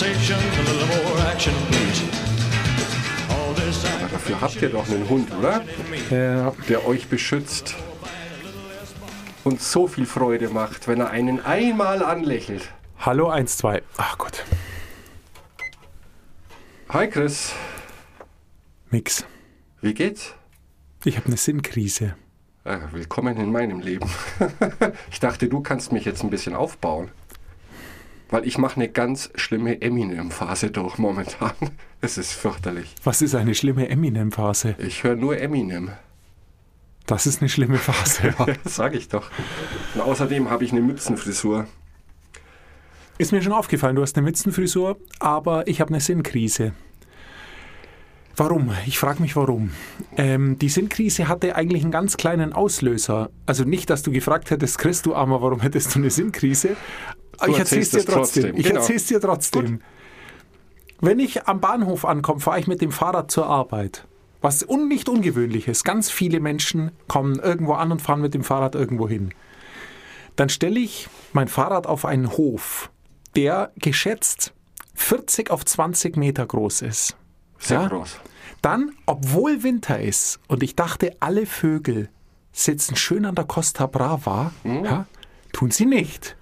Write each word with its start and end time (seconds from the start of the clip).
conversation, 0.00 0.38
a 0.38 0.62
little 0.62 0.86
more 1.04 1.30
action, 1.30 1.54
please. 1.70 2.02
Dafür 4.10 4.40
habt 4.40 4.62
ihr 4.62 4.70
doch 4.70 4.88
einen 4.88 5.08
Hund, 5.08 5.30
oder? 5.38 5.62
Ja. 6.10 6.52
Der 6.68 6.86
euch 6.86 7.08
beschützt 7.08 7.74
und 9.44 9.60
so 9.60 9.86
viel 9.86 10.06
Freude 10.06 10.48
macht, 10.48 10.88
wenn 10.88 11.00
er 11.00 11.10
einen 11.10 11.44
einmal 11.44 12.02
anlächelt. 12.02 12.72
Hallo 12.98 13.28
1, 13.28 13.58
2. 13.58 13.82
Ach 13.98 14.18
Gott. 14.18 14.44
Hi 16.88 17.08
Chris, 17.08 17.52
Mix. 18.90 19.24
wie 19.80 19.94
geht's? 19.94 20.34
Ich 21.04 21.16
habe 21.16 21.26
eine 21.26 21.36
Sinnkrise. 21.36 22.16
Ah, 22.64 22.80
willkommen 22.92 23.36
in 23.36 23.52
meinem 23.52 23.80
Leben. 23.80 24.08
ich 25.10 25.20
dachte, 25.20 25.48
du 25.48 25.60
kannst 25.60 25.92
mich 25.92 26.04
jetzt 26.04 26.22
ein 26.22 26.30
bisschen 26.30 26.54
aufbauen. 26.54 27.10
Weil 28.30 28.46
ich 28.46 28.58
mache 28.58 28.76
eine 28.76 28.88
ganz 28.88 29.30
schlimme 29.34 29.80
Eminem-Phase 29.82 30.70
durch 30.70 30.98
momentan. 30.98 31.52
Es 32.02 32.16
ist 32.16 32.32
fürchterlich. 32.32 32.94
Was 33.04 33.20
ist 33.20 33.34
eine 33.34 33.54
schlimme 33.54 33.90
Eminem-Phase? 33.90 34.74
Ich 34.78 35.04
höre 35.04 35.16
nur 35.16 35.38
Eminem. 35.38 35.90
Das 37.04 37.26
ist 37.26 37.42
eine 37.42 37.50
schlimme 37.50 37.76
Phase. 37.76 38.34
Ja. 38.38 38.46
Das 38.64 38.74
sag 38.76 38.94
ich 38.94 39.08
doch. 39.08 39.30
Und 39.94 40.00
außerdem 40.00 40.48
habe 40.48 40.64
ich 40.64 40.72
eine 40.72 40.80
Mützenfrisur. 40.80 41.66
Ist 43.18 43.32
mir 43.32 43.42
schon 43.42 43.52
aufgefallen, 43.52 43.96
du 43.96 44.02
hast 44.02 44.16
eine 44.16 44.24
Mützenfrisur, 44.24 44.96
aber 45.18 45.68
ich 45.68 45.82
habe 45.82 45.90
eine 45.90 46.00
Sinnkrise. 46.00 46.72
Warum? 48.34 48.72
Ich 48.86 48.98
frage 48.98 49.20
mich 49.20 49.36
warum. 49.36 49.72
Ähm, 50.16 50.58
die 50.58 50.70
Sinnkrise 50.70 51.28
hatte 51.28 51.56
eigentlich 51.56 51.82
einen 51.82 51.92
ganz 51.92 52.16
kleinen 52.16 52.54
Auslöser. 52.54 53.28
Also 53.44 53.64
nicht, 53.64 53.90
dass 53.90 54.02
du 54.02 54.10
gefragt 54.10 54.50
hättest, 54.50 54.78
Chris, 54.78 55.02
du 55.02 55.14
Armer, 55.14 55.42
warum 55.42 55.60
hättest 55.60 55.94
du 55.94 55.98
eine 55.98 56.08
Sinnkrise? 56.08 56.76
Du 57.46 57.52
ich 57.52 57.58
erzähl's 57.58 57.92
erzählst 57.92 57.92
dir 57.94 57.98
es 57.98 58.04
trotzdem. 58.04 58.42
trotzdem, 58.42 58.60
Ich 58.60 58.66
genau. 58.66 58.80
erzähl's 58.80 59.06
dir 59.06 59.20
trotzdem. 59.20 59.80
Wenn 61.00 61.18
ich 61.18 61.46
am 61.48 61.60
Bahnhof 61.60 62.04
ankomme, 62.04 62.40
fahre 62.40 62.60
ich 62.60 62.66
mit 62.66 62.80
dem 62.82 62.92
Fahrrad 62.92 63.30
zur 63.30 63.46
Arbeit. 63.46 64.06
Was 64.42 64.62
un 64.62 64.88
nicht 64.88 65.08
ungewöhnlich 65.08 65.68
ist. 65.68 65.84
Ganz 65.84 66.10
viele 66.10 66.40
Menschen 66.40 66.90
kommen 67.08 67.38
irgendwo 67.38 67.72
an 67.74 67.92
und 67.92 68.00
fahren 68.02 68.20
mit 68.20 68.34
dem 68.34 68.44
Fahrrad 68.44 68.74
irgendwo 68.74 69.08
hin. 69.08 69.32
Dann 70.36 70.48
stelle 70.48 70.80
ich 70.80 71.08
mein 71.32 71.48
Fahrrad 71.48 71.86
auf 71.86 72.04
einen 72.04 72.30
Hof, 72.36 72.90
der 73.36 73.72
geschätzt 73.76 74.52
40 74.94 75.50
auf 75.50 75.64
20 75.64 76.16
Meter 76.16 76.46
groß 76.46 76.82
ist. 76.82 77.16
Sehr 77.58 77.82
Ja? 77.82 77.88
groß. 77.88 78.16
Dann, 78.62 78.92
obwohl 79.06 79.62
Winter 79.62 79.98
ist 80.00 80.38
und 80.48 80.62
ich 80.62 80.76
dachte, 80.76 81.16
alle 81.20 81.46
Vögel 81.46 82.08
sitzen 82.52 82.96
schön 82.96 83.24
an 83.24 83.34
der 83.34 83.44
Costa 83.44 83.86
Brava, 83.86 84.52
ja, 84.64 85.06
tun 85.52 85.70
sie 85.70 85.86
nicht. 85.86 86.36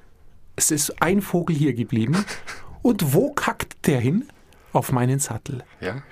Es 0.59 0.73
ist 0.73 1.01
ein 1.01 1.23
Vogel 1.23 1.55
hier 1.55 1.73
geblieben. 1.73 2.25
Und 2.83 3.14
wo 3.14 3.33
kackt 3.33 3.87
der 3.87 4.01
hin? 4.01 4.28
Auf 4.73 4.91
meinen 4.91 5.20
Sattel. 5.20 5.62
Ja? 5.81 6.03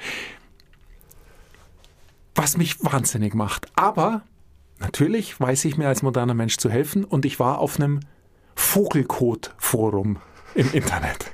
Was 2.37 2.57
mich 2.57 2.83
wahnsinnig 2.85 3.35
macht. 3.35 3.67
Aber 3.75 4.23
natürlich 4.79 5.41
weiß 5.41 5.65
ich 5.65 5.77
mir 5.79 5.89
als 5.89 6.03
moderner 6.03 6.35
Mensch 6.35 6.59
zu 6.59 6.71
helfen 6.71 7.05
und 7.05 7.25
ich 7.25 7.39
war 7.39 7.59
auf 7.59 7.79
einem 7.79 8.01
Vogelkot-Forum 8.55 10.19
im 10.55 10.73
Internet. 10.73 11.33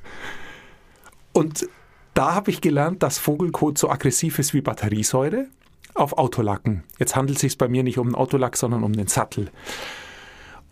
Und 1.33 1.69
da 2.15 2.35
habe 2.35 2.51
ich 2.51 2.61
gelernt, 2.61 3.03
dass 3.03 3.19
Vogelkot 3.19 3.79
so 3.79 3.91
aggressiv 3.91 4.39
ist 4.39 4.55
wie 4.55 4.63
Batteriesäure 4.63 5.49
auf 5.95 6.15
Autolacken. 6.19 6.83
Jetzt 6.99 7.15
handelt 7.15 7.37
es 7.37 7.43
sich 7.43 7.59
bei 7.59 7.69
mir 7.69 7.83
nicht 7.83 7.99
um 7.99 8.09
einen 8.09 8.15
Autolack, 8.17 8.57
sondern 8.57 8.83
um 8.83 8.93
den 8.93 9.07
Sattel. 9.07 9.51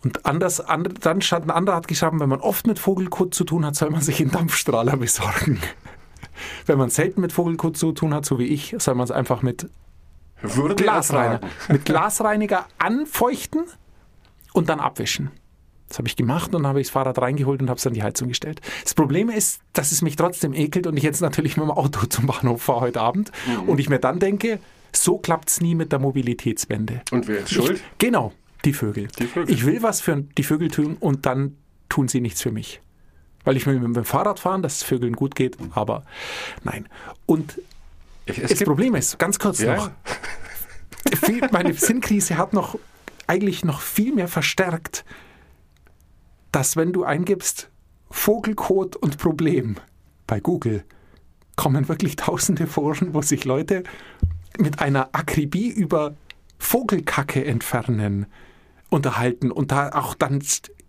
Und 0.03 0.25
anders, 0.25 0.59
and, 0.59 1.05
dann 1.05 1.21
stand 1.21 1.45
ein 1.45 1.51
anderer 1.51 1.75
hat 1.75 1.87
geschrieben, 1.87 2.19
wenn 2.19 2.29
man 2.29 2.39
oft 2.39 2.65
mit 2.65 2.79
Vogelkot 2.79 3.33
zu 3.33 3.43
tun 3.43 3.65
hat, 3.65 3.75
soll 3.75 3.91
man 3.91 4.01
sich 4.01 4.19
einen 4.19 4.31
Dampfstrahler 4.31 4.97
besorgen. 4.97 5.61
Wenn 6.65 6.77
man 6.77 6.89
selten 6.89 7.21
mit 7.21 7.31
Vogelkot 7.31 7.77
zu 7.77 7.91
tun 7.91 8.13
hat, 8.13 8.25
so 8.25 8.39
wie 8.39 8.45
ich, 8.45 8.75
soll 8.79 8.95
man 8.95 9.03
es 9.03 9.11
einfach 9.11 9.43
mit 9.43 9.69
Würde 10.41 10.75
Glasreiniger, 10.75 11.41
mit 11.69 11.85
Glasreiniger 11.85 12.65
anfeuchten 12.79 13.65
und 14.53 14.69
dann 14.69 14.79
abwischen. 14.79 15.29
Das 15.87 15.99
habe 15.99 16.07
ich 16.07 16.15
gemacht 16.15 16.55
und 16.55 16.63
dann 16.63 16.67
habe 16.69 16.79
ich 16.79 16.87
das 16.87 16.93
Fahrrad 16.93 17.19
reingeholt 17.19 17.61
und 17.61 17.69
habe 17.69 17.77
es 17.77 17.85
an 17.85 17.93
die 17.93 18.01
Heizung 18.01 18.29
gestellt. 18.29 18.61
Das 18.83 18.93
Problem 18.93 19.29
ist, 19.29 19.59
dass 19.73 19.91
es 19.91 20.01
mich 20.01 20.15
trotzdem 20.15 20.53
ekelt 20.53 20.87
und 20.87 20.95
ich 20.95 21.03
jetzt 21.03 21.21
natürlich 21.21 21.57
mit 21.57 21.65
dem 21.65 21.71
Auto 21.71 22.05
zum 22.09 22.25
Bahnhof 22.25 22.63
fahre 22.63 22.81
heute 22.81 23.01
Abend 23.01 23.31
und 23.67 23.77
ich 23.77 23.89
mir 23.89 23.99
dann 23.99 24.19
denke, 24.19 24.59
so 24.93 25.17
klappt 25.17 25.49
es 25.49 25.61
nie 25.61 25.75
mit 25.75 25.91
der 25.91 25.99
Mobilitätswende. 25.99 27.01
Und 27.11 27.27
wer 27.27 27.39
ist 27.39 27.51
schuld? 27.51 27.77
Ich, 27.77 27.97
genau, 27.97 28.33
die 28.65 28.73
Vögel. 28.73 29.07
Die 29.19 29.25
Vögel. 29.25 29.53
Ich 29.53 29.65
will 29.65 29.81
was 29.81 30.01
für 30.01 30.17
die 30.37 30.43
Vögel 30.43 30.69
tun 30.69 30.97
und 30.99 31.25
dann 31.25 31.57
tun 31.89 32.07
sie 32.07 32.21
nichts 32.21 32.41
für 32.41 32.51
mich. 32.51 32.81
Weil 33.43 33.57
ich 33.57 33.65
will 33.65 33.79
mit 33.79 33.95
dem 33.95 34.05
Fahrrad 34.05 34.39
fahren, 34.39 34.61
dass 34.61 34.77
es 34.77 34.83
Vögeln 34.83 35.15
gut 35.15 35.35
geht, 35.35 35.57
aber 35.71 36.03
nein. 36.63 36.87
Und 37.25 37.59
Ich, 38.25 38.39
das 38.39 38.63
Problem 38.63 38.95
ist, 38.95 39.17
ganz 39.17 39.39
kurz 39.39 39.59
Ja. 39.59 39.75
noch, 39.75 39.91
meine 41.51 41.73
Sinnkrise 41.73 42.37
hat 42.37 42.53
noch 42.53 42.77
eigentlich 43.27 43.65
noch 43.65 43.81
viel 43.81 44.13
mehr 44.13 44.27
verstärkt, 44.27 45.05
dass 46.51 46.75
wenn 46.75 46.93
du 46.93 47.03
eingibst 47.03 47.69
Vogelkot 48.11 48.95
und 48.95 49.17
Problem 49.17 49.77
bei 50.27 50.39
Google, 50.39 50.83
kommen 51.55 51.87
wirklich 51.87 52.15
tausende 52.15 52.67
Foren, 52.67 53.13
wo 53.13 53.21
sich 53.21 53.45
Leute 53.45 53.83
mit 54.57 54.79
einer 54.79 55.09
Akribie 55.13 55.69
über 55.69 56.15
Vogelkacke 56.59 57.43
entfernen 57.45 58.27
unterhalten 58.91 59.51
und 59.51 59.71
da 59.71 59.89
auch 59.93 60.13
dann 60.13 60.43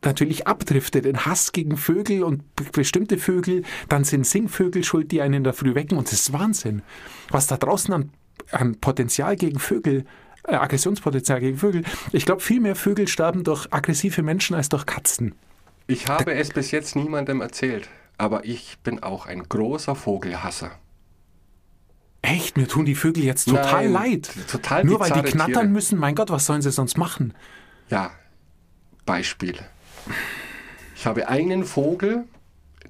natürlich 0.05 0.47
abdriftet 0.47 1.07
in 1.07 1.25
Hass 1.25 1.53
gegen 1.53 1.77
Vögel 1.77 2.25
und 2.25 2.43
bestimmte 2.73 3.17
Vögel, 3.19 3.63
dann 3.89 4.05
sind 4.05 4.27
Singvögel 4.27 4.85
schuld, 4.85 5.13
die 5.13 5.23
einen 5.23 5.35
in 5.35 5.45
der 5.45 5.53
Früh 5.53 5.75
wecken 5.75 5.97
und 5.97 6.09
das 6.09 6.15
ist 6.15 6.33
Wahnsinn. 6.33 6.83
Was 7.31 7.47
da 7.47 7.57
draußen 7.57 7.95
an, 7.95 8.11
an 8.51 8.75
Potenzial 8.81 9.37
gegen 9.37 9.61
Vögel, 9.61 10.05
äh, 10.45 10.57
Aggressionspotenzial 10.57 11.41
gegen 11.41 11.59
Vögel, 11.59 11.85
ich 12.13 12.27
glaube 12.27 12.41
viel 12.43 12.61
mehr 12.61 12.75
Vögel 12.75 13.07
sterben 13.07 13.45
durch 13.45 13.73
aggressive 13.73 14.23
Menschen 14.23 14.57
als 14.57 14.69
durch 14.69 14.85
Katzen. 14.87 15.35
ich 15.87 16.09
habe 16.09 16.35
es 16.35 16.49
bis 16.51 16.73
jetzt 16.73 16.97
niemandem 16.97 17.41
erzählt, 17.41 17.89
aber 18.19 18.45
ich 18.45 18.79
bin 18.83 19.03
auch 19.05 19.27
ein 19.27 19.45
großer 19.49 19.95
Vogelhasser. 19.95 20.73
Echt, 22.23 22.57
mir 22.57 22.69
tun 22.69 22.85
die 22.85 22.95
Vögel 22.95 23.25
jetzt 23.25 23.47
total 23.49 23.89
Nein, 23.89 23.93
leid. 23.93 24.31
total 24.49 24.85
Nur 24.85 25.01
weil 25.01 25.11
die 25.11 25.23
knattern 25.23 25.53
Tiere. 25.53 25.67
müssen, 25.69 25.99
mein 25.99 26.15
Gott, 26.15 26.31
was 26.31 26.47
sollen 26.47 26.63
sie 26.63 26.71
sonst 26.71 26.97
machen? 26.97 27.35
Ja, 27.93 28.11
Beispiel. 29.05 29.59
Ich 30.97 31.05
habe 31.05 31.29
einen 31.29 31.63
Vogel, 31.63 32.25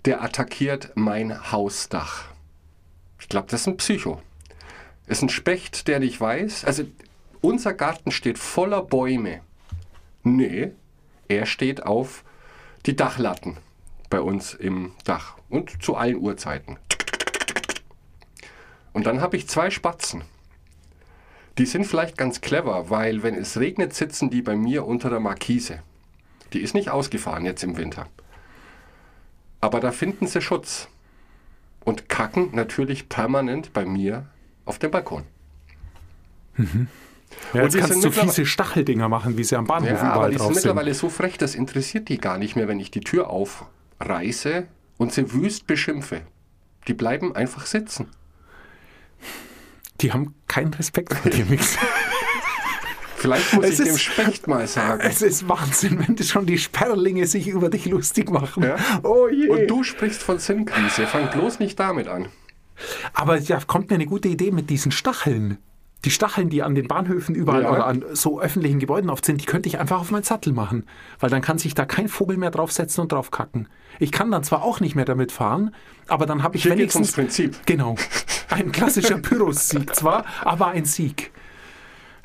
der 0.05 0.23
attackiert 0.23 0.93
mein 0.95 1.51
Hausdach. 1.51 2.27
Ich 3.19 3.29
glaube, 3.29 3.49
das 3.51 3.63
ist 3.63 3.67
ein 3.67 3.77
Psycho. 3.79 4.23
Ist 5.09 5.23
ein 5.23 5.29
Specht, 5.29 5.89
der 5.89 5.99
nicht 5.99 6.21
weiß. 6.21 6.67
Also, 6.67 6.85
unser 7.41 7.75
Garten 7.75 8.13
steht 8.13 8.39
voller 8.39 8.81
Bäume. 8.81 9.41
Nee, 10.23 10.71
er 11.27 11.47
steht 11.47 11.83
auf 11.83 12.23
die 12.87 12.95
Dachlatten 12.95 13.57
bei 14.09 14.21
uns 14.21 14.55
im 14.55 14.93
Dach 15.03 15.37
und 15.49 15.83
zu 15.83 15.97
allen 15.97 16.19
Uhrzeiten. 16.19 16.79
Und 18.93 19.07
dann 19.07 19.21
habe 19.21 19.37
ich 19.37 19.49
zwei 19.49 19.69
Spatzen. 19.71 20.23
Die 21.59 21.67
sind 21.67 21.87
vielleicht 21.87 22.17
ganz 22.17 22.41
clever, 22.41 22.89
weil 22.91 23.23
wenn 23.23 23.35
es 23.35 23.59
regnet, 23.59 23.95
sitzen 23.95 24.31
die 24.31 24.43
bei 24.43 24.57
mir 24.57 24.87
unter 24.87 25.11
der 25.11 25.21
Markise. 25.21 25.81
Die 26.53 26.61
ist 26.61 26.75
nicht 26.75 26.91
ausgefahren 26.91 27.45
jetzt 27.45 27.63
im 27.63 27.77
Winter. 27.77 28.07
Aber 29.61 29.81
da 29.81 29.93
finden 29.93 30.27
sie 30.27 30.41
Schutz. 30.41 30.89
Und 31.85 32.09
kacken 32.09 32.51
natürlich 32.53 33.09
permanent 33.09 33.73
bei 33.73 33.85
mir 33.85 34.27
auf 34.65 34.79
dem 34.79 34.91
Balkon. 34.93 35.25
Ja, 36.57 36.65
Und 36.65 36.89
jetzt 37.55 37.75
die 37.75 37.79
kannst 37.81 38.01
sind 38.03 38.05
du 38.05 38.11
fiese 38.13 38.47
Stacheldinger 38.47 39.09
machen, 39.09 39.37
wie 39.37 39.45
sie 39.45 39.57
am 39.57 39.67
Bahnhof 39.67 39.91
Ja, 39.91 39.99
aber 40.01 40.13
überall 40.15 40.31
die 40.31 40.37
sind 40.37 40.41
drauf 40.45 40.55
sind. 40.55 40.65
mittlerweile 40.65 40.95
so 40.95 41.09
frech, 41.09 41.39
das 41.39 41.55
interessiert 41.55 42.09
die 42.09 42.19
gar 42.19 42.39
nicht 42.39 42.57
mehr, 42.57 42.69
wenn 42.69 42.79
ich 42.79 42.91
die 42.91 43.01
Tür 43.01 43.31
aufreiße 43.31 44.67
und 44.99 45.13
sie 45.13 45.33
wüst 45.33 45.67
beschimpfe. 45.67 46.23
Die 46.89 46.95
bleiben 46.95 47.35
einfach 47.35 47.67
sitzen. 47.67 48.09
Die 50.03 50.13
haben 50.13 50.35
keinen 50.49 50.75
Respekt 50.75 51.15
vor 51.15 51.31
dir, 51.31 51.45
Mix. 51.47 51.77
Vielleicht 53.17 53.53
muss 53.53 53.65
Es 53.67 53.79
ich 53.79 53.85
dem 53.87 53.95
ist- 53.95 54.03
Specht 54.03 54.49
mal 54.49 54.67
sagen. 54.67 55.01
Es 55.01 55.23
ist 55.23 55.49
Wahnsinn, 55.49 56.05
wenn 56.05 56.17
die 56.17 56.25
schon 56.25 56.45
die 56.45 56.59
Sperlinge 56.59 57.27
sich 57.29 57.47
über 57.47 57.69
dich 57.71 57.87
lustig 57.87 58.31
machen. 58.31 58.65
Ja? 58.65 58.77
Oh 59.05 59.29
je. 59.29 59.49
Und 59.49 59.69
du 59.71 59.85
sprichst 59.85 60.21
von 60.23 60.41
Sinnkrise. 60.41 61.07
Fang 61.07 61.31
bloß 61.31 61.61
nicht 61.61 61.79
damit 61.79 62.09
an. 62.09 62.27
Aber 63.15 63.39
da 63.39 63.61
kommt 63.61 63.91
mir 63.91 63.95
eine 63.95 64.07
gute 64.07 64.27
Idee 64.29 64.51
mit 64.51 64.71
diesen 64.71 64.91
Stacheln. 64.91 65.59
Die 66.05 66.11
Stacheln, 66.11 66.51
die 66.51 66.63
an 66.63 66.75
den 66.75 66.89
Bahnhöfen 66.89 67.35
überall 67.35 67.63
Ja. 67.63 67.71
oder 67.71 67.87
an 67.87 68.05
so 68.13 68.41
öffentlichen 68.41 68.81
Gebäuden 68.81 69.09
oft 69.09 69.25
sind, 69.25 69.41
die 69.41 69.47
könnte 69.47 69.69
ich 69.69 69.79
einfach 69.79 70.01
auf 70.01 70.11
meinen 70.11 70.25
Sattel 70.25 70.53
machen. 70.53 70.87
Weil 71.21 71.31
dann 71.31 71.43
kann 71.43 71.59
sich 71.59 71.75
da 71.75 71.85
kein 71.85 72.09
Vogel 72.09 72.37
mehr 72.37 72.51
draufsetzen 72.51 73.03
und 73.03 73.13
draufkacken. 73.13 73.69
Ich 74.01 74.11
kann 74.11 74.31
dann 74.31 74.43
zwar 74.43 74.63
auch 74.63 74.81
nicht 74.81 74.97
mehr 74.97 75.05
damit 75.05 75.31
fahren, 75.31 75.75
aber 76.09 76.27
dann 76.27 76.43
habe 76.43 76.57
ich 76.57 76.65
Hier 76.65 76.75
geht's 76.75 76.97
wenigstens... 76.97 77.19
ums 77.19 77.35
Prinzip. 77.35 77.67
Genau. 77.67 77.95
Ein 78.49 78.73
klassischer 78.73 79.19
Pyrrhus-Sieg 79.19 79.95
zwar, 79.95 80.25
aber 80.43 80.69
ein 80.69 80.85
Sieg. 80.85 81.31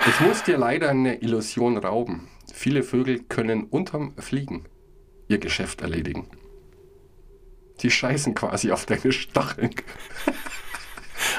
Ich 0.07 0.19
muss 0.21 0.43
dir 0.43 0.57
leider 0.57 0.89
eine 0.89 1.21
Illusion 1.21 1.77
rauben. 1.77 2.27
Viele 2.53 2.83
Vögel 2.83 3.19
können 3.29 3.63
unterm 3.65 4.13
Fliegen 4.17 4.65
ihr 5.27 5.37
Geschäft 5.37 5.81
erledigen. 5.81 6.27
Die 7.81 7.91
scheißen 7.91 8.33
quasi 8.33 8.71
auf 8.71 8.85
deine 8.85 9.11
Stacheln. 9.11 9.69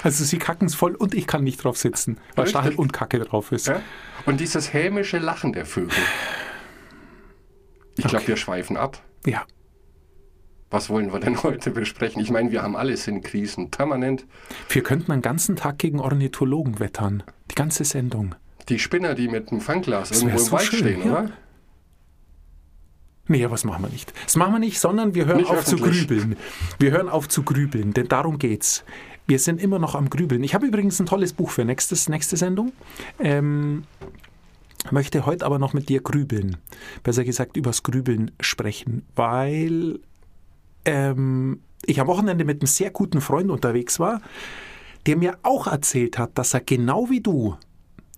Also 0.02 0.24
sie 0.24 0.38
kacken 0.38 0.66
es 0.66 0.74
voll 0.74 0.94
und 0.94 1.14
ich 1.14 1.26
kann 1.26 1.44
nicht 1.44 1.62
drauf 1.64 1.76
sitzen, 1.76 2.18
weil 2.34 2.44
Richtig. 2.44 2.60
Stachel 2.60 2.76
und 2.78 2.92
Kacke 2.92 3.18
drauf 3.20 3.52
ist. 3.52 3.66
Ja? 3.68 3.80
Und 4.26 4.40
dieses 4.40 4.72
hämische 4.72 5.18
Lachen 5.18 5.52
der 5.52 5.66
Vögel. 5.66 5.96
Ich 7.96 8.04
glaube, 8.04 8.18
Okay. 8.18 8.28
wir 8.28 8.36
schweifen 8.36 8.76
ab. 8.76 9.02
Ja. 9.26 9.44
Was 10.70 10.90
wollen 10.90 11.12
wir 11.12 11.18
denn 11.20 11.42
heute 11.42 11.70
besprechen? 11.70 12.20
Ich 12.20 12.30
meine, 12.30 12.50
wir 12.52 12.62
haben 12.62 12.76
alles 12.76 13.08
in 13.08 13.22
Krisen 13.22 13.70
permanent. 13.70 14.26
Wir 14.68 14.82
könnten 14.82 15.10
einen 15.10 15.22
ganzen 15.22 15.56
Tag 15.56 15.78
gegen 15.78 15.98
Ornithologen 15.98 16.78
wettern. 16.78 17.22
Die 17.50 17.54
ganze 17.54 17.84
Sendung. 17.84 18.34
Die 18.68 18.78
Spinner, 18.78 19.14
die 19.14 19.28
mit 19.28 19.50
dem 19.50 19.60
Fangglas 19.62 20.10
Das 20.10 20.18
irgendwo 20.18 20.38
im 20.38 20.44
so 20.44 20.52
Wald 20.52 20.64
schön, 20.64 20.78
stehen, 20.80 21.06
ja. 21.06 21.12
oder? 21.12 21.30
Nee, 23.28 23.46
das 23.46 23.64
machen 23.64 23.82
wir 23.84 23.88
nicht. 23.90 24.12
Das 24.24 24.36
machen 24.36 24.52
wir 24.54 24.58
nicht, 24.58 24.78
sondern 24.78 25.14
wir 25.14 25.26
hören 25.26 25.38
Nicht 25.38 25.50
auf 25.50 25.64
zu 25.64 25.76
grübeln. 25.76 26.36
Wir 26.78 26.90
hören 26.92 27.08
auf 27.08 27.28
zu 27.28 27.42
grübeln, 27.42 27.92
denn 27.92 28.08
darum 28.08 28.38
geht's. 28.38 28.84
Wir 29.28 29.38
sind 29.38 29.60
immer 29.60 29.78
noch 29.78 29.94
am 29.94 30.08
Grübeln. 30.08 30.42
Ich 30.42 30.54
habe 30.54 30.66
übrigens 30.66 30.98
ein 31.00 31.06
tolles 31.06 31.34
Buch 31.34 31.50
für 31.50 31.66
nächstes, 31.66 32.08
nächste 32.08 32.38
Sendung. 32.38 32.72
Ähm, 33.20 33.84
möchte 34.90 35.26
heute 35.26 35.44
aber 35.44 35.58
noch 35.58 35.74
mit 35.74 35.90
dir 35.90 36.00
grübeln. 36.00 36.56
Besser 37.02 37.24
gesagt, 37.24 37.58
übers 37.58 37.82
Grübeln 37.82 38.30
sprechen, 38.40 39.04
weil 39.14 40.00
ähm, 40.86 41.60
ich 41.84 42.00
am 42.00 42.06
Wochenende 42.06 42.46
mit 42.46 42.62
einem 42.62 42.68
sehr 42.68 42.90
guten 42.90 43.20
Freund 43.20 43.50
unterwegs 43.50 44.00
war, 44.00 44.22
der 45.04 45.18
mir 45.18 45.38
auch 45.42 45.66
erzählt 45.66 46.18
hat, 46.18 46.38
dass 46.38 46.54
er 46.54 46.62
genau 46.62 47.10
wie 47.10 47.20
du 47.20 47.54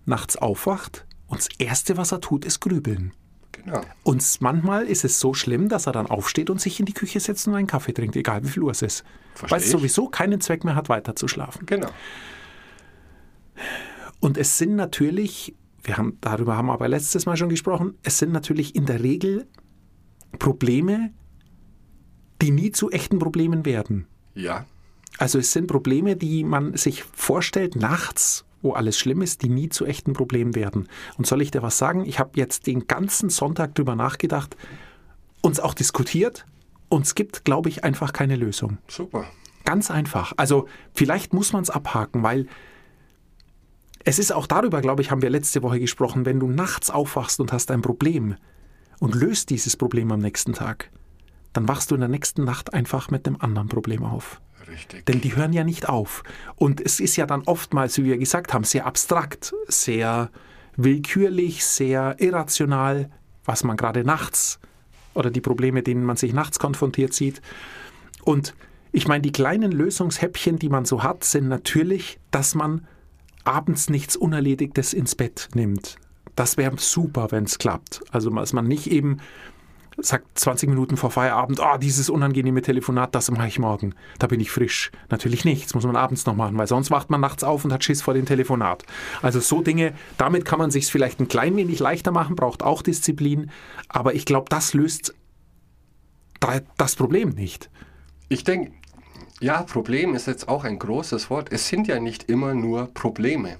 nachts 0.05 0.37
aufwacht 0.37 1.05
und 1.27 1.39
das 1.39 1.49
Erste, 1.59 1.97
was 1.97 2.13
er 2.13 2.21
tut, 2.21 2.45
ist 2.45 2.61
grübeln. 2.61 3.11
Genau. 3.51 3.81
Und 4.03 4.41
manchmal 4.41 4.85
ist 4.85 5.03
es 5.03 5.19
so 5.19 5.33
schlimm, 5.33 5.69
dass 5.69 5.87
er 5.87 5.93
dann 5.93 6.07
aufsteht 6.07 6.49
und 6.49 6.59
sich 6.61 6.79
in 6.79 6.85
die 6.85 6.93
Küche 6.93 7.19
setzt 7.19 7.47
und 7.47 7.55
einen 7.55 7.67
Kaffee 7.67 7.93
trinkt, 7.93 8.15
egal 8.15 8.43
wie 8.43 8.49
viel 8.49 8.63
Uhr 8.63 8.71
es 8.71 8.81
ist. 8.81 9.03
Versteh 9.33 9.55
Weil 9.55 9.61
es 9.61 9.71
sowieso 9.71 10.07
keinen 10.07 10.41
Zweck 10.41 10.63
mehr 10.63 10.75
hat, 10.75 10.89
weiter 10.89 11.15
zu 11.15 11.27
schlafen. 11.27 11.65
Genau. 11.65 11.89
Und 14.19 14.37
es 14.37 14.57
sind 14.57 14.75
natürlich, 14.75 15.55
wir 15.83 15.97
haben, 15.97 16.17
darüber 16.21 16.55
haben 16.55 16.67
wir 16.67 16.73
aber 16.73 16.87
letztes 16.87 17.25
Mal 17.25 17.37
schon 17.37 17.49
gesprochen, 17.49 17.95
es 18.03 18.17
sind 18.17 18.31
natürlich 18.31 18.75
in 18.75 18.85
der 18.85 19.03
Regel 19.03 19.47
Probleme, 20.39 21.11
die 22.41 22.51
nie 22.51 22.71
zu 22.71 22.89
echten 22.89 23.19
Problemen 23.19 23.65
werden. 23.65 24.07
Ja. 24.33 24.65
Also 25.17 25.39
es 25.39 25.51
sind 25.51 25.67
Probleme, 25.67 26.15
die 26.15 26.43
man 26.43 26.77
sich 26.77 27.03
vorstellt 27.03 27.75
nachts, 27.75 28.45
wo 28.61 28.73
alles 28.73 28.97
schlimm 28.97 29.21
ist, 29.21 29.41
die 29.41 29.49
nie 29.49 29.69
zu 29.69 29.85
echten 29.85 30.13
Problemen 30.13 30.55
werden. 30.55 30.87
Und 31.17 31.27
soll 31.27 31.41
ich 31.41 31.51
dir 31.51 31.61
was 31.61 31.77
sagen? 31.77 32.05
Ich 32.05 32.19
habe 32.19 32.31
jetzt 32.35 32.67
den 32.67 32.87
ganzen 32.87 33.29
Sonntag 33.29 33.75
drüber 33.75 33.95
nachgedacht, 33.95 34.55
uns 35.41 35.59
auch 35.59 35.73
diskutiert 35.73 36.45
und 36.89 37.05
es 37.05 37.15
gibt, 37.15 37.45
glaube 37.45 37.69
ich, 37.69 37.83
einfach 37.83 38.13
keine 38.13 38.35
Lösung. 38.35 38.77
Super. 38.87 39.25
Ganz 39.63 39.91
einfach. 39.91 40.33
Also 40.37 40.67
vielleicht 40.93 41.33
muss 41.33 41.53
man 41.53 41.63
es 41.63 41.69
abhaken, 41.69 42.23
weil 42.23 42.47
es 44.03 44.19
ist 44.19 44.33
auch 44.33 44.47
darüber, 44.47 44.81
glaube 44.81 45.01
ich, 45.01 45.11
haben 45.11 45.21
wir 45.21 45.29
letzte 45.29 45.61
Woche 45.63 45.79
gesprochen, 45.79 46.25
wenn 46.25 46.39
du 46.39 46.47
nachts 46.47 46.89
aufwachst 46.89 47.39
und 47.39 47.53
hast 47.53 47.71
ein 47.71 47.81
Problem 47.81 48.35
und 48.99 49.15
löst 49.15 49.49
dieses 49.49 49.77
Problem 49.77 50.11
am 50.11 50.19
nächsten 50.19 50.53
Tag, 50.53 50.89
dann 51.53 51.67
wachst 51.67 51.91
du 51.91 51.95
in 51.95 52.01
der 52.01 52.09
nächsten 52.09 52.43
Nacht 52.43 52.73
einfach 52.73 53.09
mit 53.09 53.27
einem 53.27 53.37
anderen 53.39 53.67
Problem 53.67 54.03
auf. 54.03 54.41
Richtig. 54.67 55.05
Denn 55.05 55.21
die 55.21 55.35
hören 55.35 55.53
ja 55.53 55.63
nicht 55.63 55.89
auf. 55.89 56.23
Und 56.55 56.81
es 56.81 56.99
ist 56.99 57.15
ja 57.15 57.25
dann 57.25 57.43
oftmals, 57.45 57.97
wie 57.97 58.05
wir 58.05 58.17
gesagt 58.17 58.53
haben, 58.53 58.63
sehr 58.63 58.85
abstrakt, 58.85 59.53
sehr 59.67 60.29
willkürlich, 60.75 61.65
sehr 61.65 62.15
irrational, 62.19 63.09
was 63.45 63.63
man 63.63 63.77
gerade 63.77 64.03
nachts 64.03 64.59
oder 65.13 65.29
die 65.29 65.41
Probleme, 65.41 65.83
denen 65.83 66.05
man 66.05 66.15
sich 66.15 66.33
nachts 66.33 66.59
konfrontiert 66.59 67.13
sieht. 67.13 67.41
Und 68.23 68.53
ich 68.91 69.07
meine, 69.07 69.21
die 69.21 69.31
kleinen 69.31 69.71
Lösungshäppchen, 69.71 70.59
die 70.59 70.69
man 70.69 70.85
so 70.85 71.03
hat, 71.03 71.23
sind 71.23 71.47
natürlich, 71.47 72.19
dass 72.29 72.55
man 72.55 72.87
abends 73.43 73.89
nichts 73.89 74.15
Unerledigtes 74.15 74.93
ins 74.93 75.15
Bett 75.15 75.49
nimmt. 75.53 75.97
Das 76.35 76.57
wäre 76.57 76.77
super, 76.77 77.27
wenn 77.31 77.45
es 77.45 77.57
klappt. 77.57 78.01
Also, 78.11 78.29
dass 78.29 78.53
man 78.53 78.67
nicht 78.67 78.87
eben 78.87 79.17
sagt 79.97 80.39
20 80.39 80.69
Minuten 80.69 80.97
vor 80.97 81.11
Feierabend, 81.11 81.59
ah, 81.59 81.77
dieses 81.77 82.09
unangenehme 82.09 82.61
Telefonat, 82.61 83.13
das 83.13 83.29
mache 83.29 83.47
ich 83.47 83.59
morgen. 83.59 83.93
Da 84.19 84.27
bin 84.27 84.39
ich 84.39 84.49
frisch. 84.51 84.91
Natürlich 85.09 85.45
nicht, 85.45 85.65
das 85.65 85.73
muss 85.73 85.83
man 85.85 85.95
abends 85.95 86.25
noch 86.25 86.35
machen, 86.35 86.57
weil 86.57 86.67
sonst 86.67 86.91
wacht 86.91 87.09
man 87.09 87.21
nachts 87.21 87.43
auf 87.43 87.65
und 87.65 87.73
hat 87.73 87.83
Schiss 87.83 88.01
vor 88.01 88.13
dem 88.13 88.25
Telefonat. 88.25 88.83
Also 89.21 89.39
so 89.39 89.61
Dinge, 89.61 89.93
damit 90.17 90.45
kann 90.45 90.59
man 90.59 90.71
sich 90.71 90.87
vielleicht 90.87 91.19
ein 91.19 91.27
klein 91.27 91.55
wenig 91.55 91.79
leichter 91.79 92.11
machen, 92.11 92.35
braucht 92.35 92.63
auch 92.63 92.81
Disziplin, 92.81 93.51
aber 93.89 94.15
ich 94.15 94.25
glaube, 94.25 94.47
das 94.49 94.73
löst 94.73 95.13
da- 96.39 96.61
das 96.77 96.95
Problem 96.95 97.29
nicht. 97.29 97.69
Ich 98.29 98.43
denke, 98.43 98.71
ja, 99.41 99.63
Problem 99.63 100.15
ist 100.15 100.27
jetzt 100.27 100.47
auch 100.47 100.63
ein 100.63 100.79
großes 100.79 101.29
Wort. 101.29 101.51
Es 101.51 101.67
sind 101.67 101.87
ja 101.87 101.99
nicht 101.99 102.29
immer 102.29 102.53
nur 102.53 102.93
Probleme. 102.93 103.57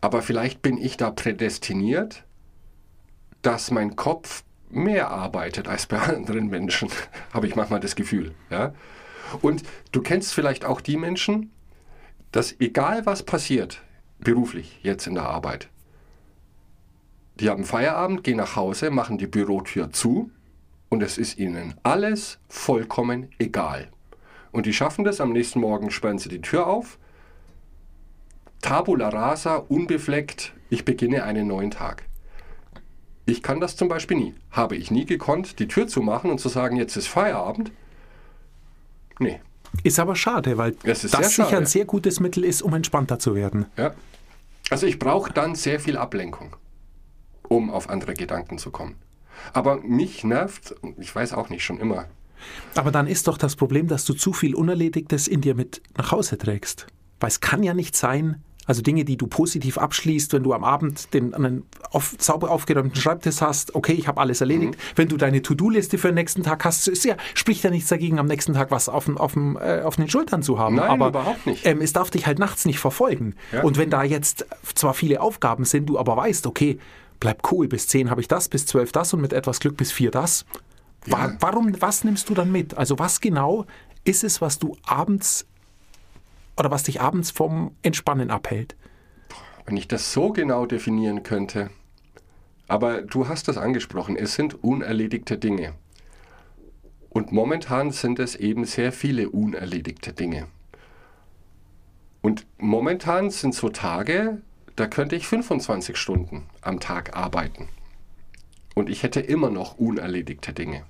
Aber 0.00 0.22
vielleicht 0.22 0.62
bin 0.62 0.76
ich 0.78 0.96
da 0.96 1.10
prädestiniert, 1.10 2.24
dass 3.46 3.70
mein 3.70 3.94
Kopf 3.94 4.42
mehr 4.70 5.10
arbeitet 5.10 5.68
als 5.68 5.86
bei 5.86 5.98
anderen 6.00 6.48
Menschen, 6.48 6.90
habe 7.32 7.46
ich 7.46 7.54
manchmal 7.54 7.78
das 7.78 7.94
Gefühl. 7.94 8.34
Ja? 8.50 8.74
Und 9.40 9.62
du 9.92 10.02
kennst 10.02 10.34
vielleicht 10.34 10.64
auch 10.64 10.80
die 10.80 10.96
Menschen, 10.96 11.52
dass 12.32 12.58
egal 12.60 13.06
was 13.06 13.22
passiert, 13.22 13.82
beruflich, 14.18 14.80
jetzt 14.82 15.06
in 15.06 15.14
der 15.14 15.28
Arbeit, 15.28 15.68
die 17.38 17.48
haben 17.48 17.64
Feierabend, 17.64 18.24
gehen 18.24 18.38
nach 18.38 18.56
Hause, 18.56 18.90
machen 18.90 19.16
die 19.16 19.28
Bürotür 19.28 19.92
zu 19.92 20.30
und 20.88 21.02
es 21.02 21.16
ist 21.16 21.38
ihnen 21.38 21.74
alles 21.84 22.40
vollkommen 22.48 23.30
egal. 23.38 23.92
Und 24.50 24.66
die 24.66 24.72
schaffen 24.72 25.04
das, 25.04 25.20
am 25.20 25.32
nächsten 25.32 25.60
Morgen 25.60 25.90
sperren 25.92 26.18
sie 26.18 26.30
die 26.30 26.40
Tür 26.40 26.66
auf, 26.66 26.98
tabula 28.60 29.10
rasa, 29.10 29.56
unbefleckt, 29.56 30.52
ich 30.68 30.84
beginne 30.84 31.22
einen 31.22 31.46
neuen 31.46 31.70
Tag. 31.70 32.06
Ich 33.26 33.42
kann 33.42 33.60
das 33.60 33.76
zum 33.76 33.88
Beispiel 33.88 34.16
nie. 34.16 34.34
Habe 34.50 34.76
ich 34.76 34.90
nie 34.90 35.04
gekonnt, 35.04 35.58
die 35.58 35.66
Tür 35.66 35.88
zu 35.88 36.00
machen 36.00 36.30
und 36.30 36.38
zu 36.38 36.48
sagen, 36.48 36.76
jetzt 36.76 36.96
ist 36.96 37.08
Feierabend. 37.08 37.72
Nee. 39.18 39.40
Ist 39.82 39.98
aber 39.98 40.14
schade, 40.14 40.56
weil 40.56 40.72
das 40.84 41.02
sehr 41.02 41.10
sicher 41.10 41.44
schade. 41.44 41.56
ein 41.58 41.66
sehr 41.66 41.84
gutes 41.84 42.20
Mittel 42.20 42.44
ist, 42.44 42.62
um 42.62 42.72
entspannter 42.72 43.18
zu 43.18 43.34
werden. 43.34 43.66
Ja. 43.76 43.94
Also 44.70 44.86
ich 44.86 44.98
brauche 44.98 45.32
dann 45.32 45.54
sehr 45.54 45.80
viel 45.80 45.96
Ablenkung, 45.96 46.56
um 47.48 47.68
auf 47.70 47.90
andere 47.90 48.14
Gedanken 48.14 48.58
zu 48.58 48.70
kommen. 48.70 48.96
Aber 49.52 49.80
mich 49.80 50.24
nervt, 50.24 50.74
ich 50.98 51.14
weiß 51.14 51.34
auch 51.34 51.50
nicht, 51.50 51.64
schon 51.64 51.78
immer. 51.78 52.06
Aber 52.74 52.90
dann 52.90 53.06
ist 53.06 53.28
doch 53.28 53.38
das 53.38 53.56
Problem, 53.56 53.88
dass 53.88 54.04
du 54.04 54.14
zu 54.14 54.32
viel 54.32 54.54
Unerledigtes 54.54 55.28
in 55.28 55.40
dir 55.40 55.54
mit 55.54 55.82
nach 55.96 56.12
Hause 56.12 56.38
trägst. 56.38 56.86
Weil 57.20 57.28
es 57.28 57.40
kann 57.40 57.62
ja 57.62 57.74
nicht 57.74 57.96
sein, 57.96 58.42
also 58.66 58.82
Dinge, 58.82 59.04
die 59.04 59.16
du 59.16 59.26
positiv 59.26 59.78
abschließt, 59.78 60.32
wenn 60.32 60.42
du 60.42 60.52
am 60.52 60.64
Abend 60.64 61.14
den 61.14 61.32
einen 61.34 61.64
auf, 61.90 62.14
sauber 62.18 62.50
aufgeräumten 62.50 63.00
Schreibtisch 63.00 63.40
hast, 63.40 63.74
okay, 63.74 63.92
ich 63.92 64.08
habe 64.08 64.20
alles 64.20 64.40
erledigt. 64.40 64.74
Mhm. 64.74 64.78
Wenn 64.96 65.08
du 65.08 65.16
deine 65.16 65.40
To-Do-Liste 65.42 65.98
für 65.98 66.08
den 66.08 66.16
nächsten 66.16 66.42
Tag 66.42 66.64
hast, 66.64 66.86
ist 66.88 67.04
ja, 67.04 67.16
spricht 67.34 67.62
ja 67.64 67.70
nichts 67.70 67.88
dagegen, 67.88 68.18
am 68.18 68.26
nächsten 68.26 68.54
Tag 68.54 68.70
was 68.70 68.88
auf, 68.88 69.04
dem- 69.06 69.18
auf, 69.18 69.32
dem, 69.34 69.56
äh, 69.56 69.82
auf 69.82 69.96
den 69.96 70.08
Schultern 70.10 70.42
zu 70.42 70.58
haben. 70.58 70.76
Nein, 70.76 70.90
aber 70.90 71.08
überhaupt 71.08 71.46
nicht. 71.46 71.64
Ähm, 71.64 71.80
es 71.80 71.92
darf 71.92 72.10
dich 72.10 72.26
halt 72.26 72.38
nachts 72.38 72.64
nicht 72.66 72.78
verfolgen. 72.78 73.34
Ja. 73.52 73.62
Und 73.62 73.78
wenn 73.78 73.90
da 73.90 74.02
jetzt 74.02 74.44
zwar 74.74 74.94
viele 74.94 75.20
Aufgaben 75.20 75.64
sind, 75.64 75.86
du 75.86 75.98
aber 75.98 76.16
weißt, 76.16 76.46
okay, 76.46 76.78
bleib 77.20 77.50
cool, 77.52 77.68
bis 77.68 77.88
10 77.88 78.10
habe 78.10 78.20
ich 78.20 78.28
das, 78.28 78.48
bis 78.48 78.66
12 78.66 78.92
das 78.92 79.14
und 79.14 79.20
mit 79.20 79.32
etwas 79.32 79.60
Glück 79.60 79.76
bis 79.76 79.92
4 79.92 80.10
das. 80.10 80.44
Ja. 81.06 81.32
Warum, 81.40 81.72
was 81.80 82.02
nimmst 82.04 82.28
du 82.28 82.34
dann 82.34 82.50
mit? 82.50 82.76
Also 82.76 82.98
was 82.98 83.20
genau 83.20 83.64
ist 84.04 84.24
es, 84.24 84.40
was 84.40 84.58
du 84.58 84.76
abends 84.84 85.46
oder 86.56 86.70
was 86.70 86.84
dich 86.84 87.00
abends 87.00 87.30
vom 87.30 87.72
Entspannen 87.82 88.30
abhält? 88.30 88.76
Wenn 89.66 89.76
ich 89.76 89.88
das 89.88 90.12
so 90.12 90.32
genau 90.32 90.66
definieren 90.66 91.22
könnte. 91.22 91.70
Aber 92.68 93.02
du 93.02 93.28
hast 93.28 93.48
das 93.48 93.58
angesprochen, 93.58 94.16
es 94.16 94.34
sind 94.34 94.62
unerledigte 94.62 95.38
Dinge. 95.38 95.74
Und 97.10 97.32
momentan 97.32 97.92
sind 97.92 98.18
es 98.18 98.36
eben 98.36 98.64
sehr 98.64 98.92
viele 98.92 99.30
unerledigte 99.30 100.12
Dinge. 100.12 100.48
Und 102.22 102.46
momentan 102.58 103.30
sind 103.30 103.54
so 103.54 103.68
Tage, 103.68 104.42
da 104.74 104.86
könnte 104.86 105.16
ich 105.16 105.26
25 105.26 105.96
Stunden 105.96 106.46
am 106.60 106.80
Tag 106.80 107.16
arbeiten. 107.16 107.68
Und 108.74 108.90
ich 108.90 109.02
hätte 109.02 109.20
immer 109.20 109.48
noch 109.48 109.78
unerledigte 109.78 110.52
Dinge. 110.52 110.82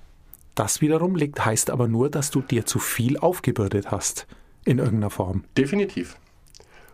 Das 0.55 0.81
wiederum 0.81 1.15
liegt, 1.15 1.45
heißt 1.45 1.69
aber 1.69 1.87
nur, 1.87 2.09
dass 2.09 2.31
du 2.31 2.41
dir 2.41 2.65
zu 2.65 2.79
viel 2.79 3.17
aufgebürdet 3.17 3.91
hast 3.91 4.27
in 4.67 4.79
irgendeiner 4.79 5.09
Form. 5.09 5.45
Definitiv. 5.57 6.17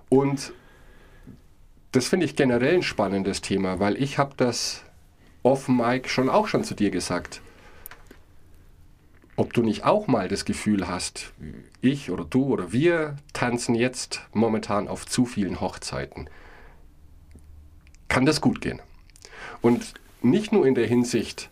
Und 0.07 0.53
das 1.91 2.07
finde 2.07 2.25
ich 2.27 2.35
generell 2.35 2.75
ein 2.75 2.83
spannendes 2.83 3.41
Thema, 3.41 3.79
weil 3.79 4.01
ich 4.01 4.19
habe 4.19 4.35
das 4.37 4.83
off 5.41 5.67
Mike 5.67 6.07
schon 6.07 6.29
auch 6.29 6.47
schon 6.47 6.63
zu 6.63 6.75
dir 6.75 6.91
gesagt. 6.91 7.41
Ob 9.35 9.53
du 9.53 9.63
nicht 9.63 9.83
auch 9.83 10.05
mal 10.05 10.27
das 10.27 10.45
Gefühl 10.45 10.87
hast, 10.87 11.33
ich 11.81 12.11
oder 12.11 12.23
du 12.23 12.45
oder 12.45 12.71
wir 12.71 13.15
tanzen 13.33 13.73
jetzt 13.73 14.21
momentan 14.33 14.87
auf 14.87 15.07
zu 15.07 15.25
vielen 15.25 15.59
Hochzeiten. 15.59 16.29
Kann 18.07 18.27
das 18.27 18.39
gut 18.39 18.61
gehen? 18.61 18.79
Und 19.61 19.95
nicht 20.21 20.51
nur 20.51 20.67
in 20.67 20.75
der 20.75 20.85
Hinsicht, 20.85 21.49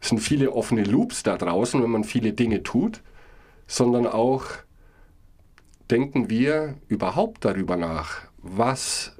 es 0.00 0.08
sind 0.08 0.20
viele 0.20 0.52
offene 0.52 0.84
Loops 0.84 1.22
da 1.22 1.36
draußen, 1.36 1.82
wenn 1.82 1.90
man 1.90 2.04
viele 2.04 2.32
Dinge 2.32 2.62
tut, 2.62 3.02
sondern 3.66 4.06
auch 4.06 4.46
denken 5.90 6.30
wir 6.30 6.76
überhaupt 6.88 7.44
darüber 7.44 7.76
nach, 7.76 8.22
was 8.38 9.16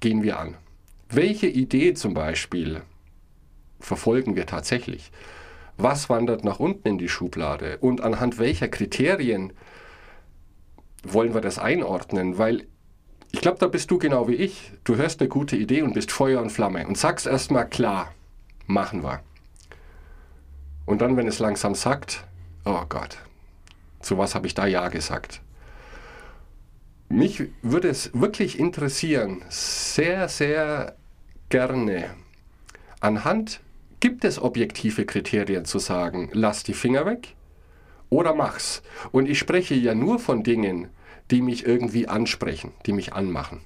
gehen 0.00 0.22
wir 0.22 0.38
an? 0.38 0.56
Welche 1.08 1.46
Idee 1.46 1.94
zum 1.94 2.14
Beispiel 2.14 2.82
verfolgen 3.80 4.36
wir 4.36 4.46
tatsächlich? 4.46 5.10
Was 5.76 6.08
wandert 6.10 6.44
nach 6.44 6.60
unten 6.60 6.86
in 6.86 6.98
die 6.98 7.08
Schublade? 7.08 7.78
Und 7.78 8.02
anhand 8.02 8.38
welcher 8.38 8.68
Kriterien 8.68 9.52
wollen 11.02 11.34
wir 11.34 11.40
das 11.40 11.58
einordnen? 11.58 12.38
Weil 12.38 12.66
ich 13.32 13.40
glaube, 13.40 13.58
da 13.58 13.66
bist 13.66 13.90
du 13.90 13.98
genau 13.98 14.28
wie 14.28 14.34
ich. 14.34 14.72
Du 14.84 14.96
hörst 14.96 15.20
eine 15.20 15.28
gute 15.28 15.56
Idee 15.56 15.82
und 15.82 15.94
bist 15.94 16.12
Feuer 16.12 16.42
und 16.42 16.50
Flamme 16.50 16.86
und 16.86 16.98
sagst 16.98 17.26
erstmal 17.26 17.68
klar, 17.68 18.12
machen 18.66 19.02
wir. 19.02 19.20
Und 20.84 21.00
dann, 21.00 21.16
wenn 21.16 21.28
es 21.28 21.38
langsam 21.38 21.74
sagt, 21.74 22.24
oh 22.64 22.82
Gott, 22.88 23.18
zu 24.00 24.18
was 24.18 24.34
habe 24.34 24.46
ich 24.46 24.54
da 24.54 24.66
Ja 24.66 24.88
gesagt? 24.88 25.40
Mich 27.12 27.42
würde 27.60 27.88
es 27.88 28.12
wirklich 28.14 28.56
interessieren, 28.60 29.42
sehr, 29.48 30.28
sehr 30.28 30.94
gerne, 31.48 32.10
anhand, 33.00 33.60
gibt 33.98 34.24
es 34.24 34.40
objektive 34.40 35.04
Kriterien 35.06 35.64
zu 35.64 35.80
sagen, 35.80 36.30
lass 36.32 36.62
die 36.62 36.72
Finger 36.72 37.06
weg 37.06 37.34
oder 38.10 38.32
mach's? 38.32 38.82
Und 39.10 39.28
ich 39.28 39.40
spreche 39.40 39.74
ja 39.74 39.92
nur 39.92 40.20
von 40.20 40.44
Dingen, 40.44 40.86
die 41.32 41.42
mich 41.42 41.66
irgendwie 41.66 42.06
ansprechen, 42.06 42.74
die 42.86 42.92
mich 42.92 43.12
anmachen. 43.12 43.62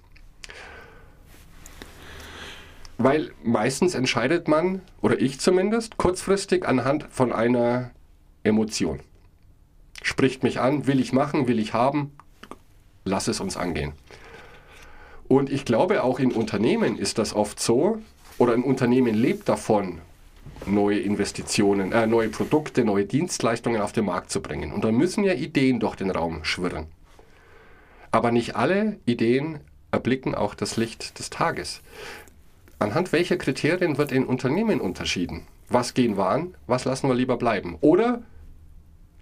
Weil 2.96 3.30
meistens 3.42 3.94
entscheidet 3.94 4.48
man, 4.48 4.80
oder 5.02 5.20
ich 5.20 5.38
zumindest, 5.38 5.98
kurzfristig 5.98 6.66
anhand 6.66 7.08
von 7.10 7.30
einer 7.30 7.90
Emotion. 8.42 9.00
Spricht 10.00 10.42
mich 10.42 10.60
an, 10.60 10.86
will 10.86 10.98
ich 10.98 11.12
machen, 11.12 11.46
will 11.46 11.58
ich 11.58 11.74
haben, 11.74 12.12
lass 13.04 13.28
es 13.28 13.40
uns 13.40 13.56
angehen. 13.56 13.92
Und 15.28 15.50
ich 15.50 15.64
glaube, 15.64 16.02
auch 16.02 16.18
in 16.18 16.32
Unternehmen 16.32 16.98
ist 16.98 17.18
das 17.18 17.34
oft 17.34 17.60
so, 17.60 17.98
oder 18.38 18.52
ein 18.52 18.62
Unternehmen 18.62 19.14
lebt 19.14 19.48
davon, 19.48 20.00
neue 20.66 20.98
Investitionen, 20.98 21.92
äh, 21.92 22.06
neue 22.06 22.28
Produkte, 22.28 22.84
neue 22.84 23.04
Dienstleistungen 23.04 23.80
auf 23.80 23.92
den 23.92 24.06
Markt 24.06 24.30
zu 24.30 24.40
bringen. 24.40 24.72
Und 24.72 24.84
da 24.84 24.92
müssen 24.92 25.24
ja 25.24 25.32
Ideen 25.32 25.80
durch 25.80 25.96
den 25.96 26.10
Raum 26.10 26.44
schwirren. 26.44 26.86
Aber 28.10 28.30
nicht 28.30 28.56
alle 28.56 28.98
Ideen 29.06 29.60
erblicken 29.90 30.34
auch 30.34 30.54
das 30.54 30.76
Licht 30.76 31.18
des 31.18 31.30
Tages. 31.30 31.80
Anhand 32.78 33.12
welcher 33.12 33.36
Kriterien 33.36 33.98
wird 33.98 34.12
in 34.12 34.24
Unternehmen 34.24 34.80
unterschieden? 34.80 35.46
Was 35.68 35.94
gehen 35.94 36.16
wir 36.16 36.28
an, 36.28 36.54
was 36.66 36.84
lassen 36.84 37.08
wir 37.08 37.14
lieber 37.14 37.36
bleiben? 37.36 37.78
Oder 37.80 38.22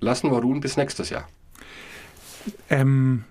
lassen 0.01 0.31
wir 0.31 0.39
ruhen 0.39 0.61
bis 0.61 0.77
nächstes 0.77 1.11
Jahr? 1.11 1.29
Ähm, 2.69 3.25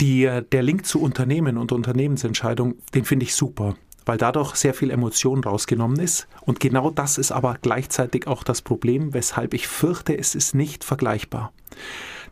die, 0.00 0.28
der 0.52 0.62
Link 0.62 0.86
zu 0.86 1.00
Unternehmen 1.00 1.56
und 1.56 1.72
Unternehmensentscheidung, 1.72 2.74
den 2.94 3.04
finde 3.04 3.24
ich 3.24 3.34
super, 3.34 3.76
weil 4.06 4.18
dadurch 4.18 4.54
sehr 4.56 4.74
viel 4.74 4.90
Emotion 4.90 5.42
rausgenommen 5.42 5.98
ist. 6.00 6.26
Und 6.42 6.60
genau 6.60 6.90
das 6.90 7.18
ist 7.18 7.32
aber 7.32 7.56
gleichzeitig 7.60 8.26
auch 8.26 8.42
das 8.42 8.62
Problem, 8.62 9.14
weshalb 9.14 9.54
ich 9.54 9.68
fürchte, 9.68 10.16
es 10.16 10.34
ist 10.34 10.54
nicht 10.54 10.84
vergleichbar. 10.84 11.52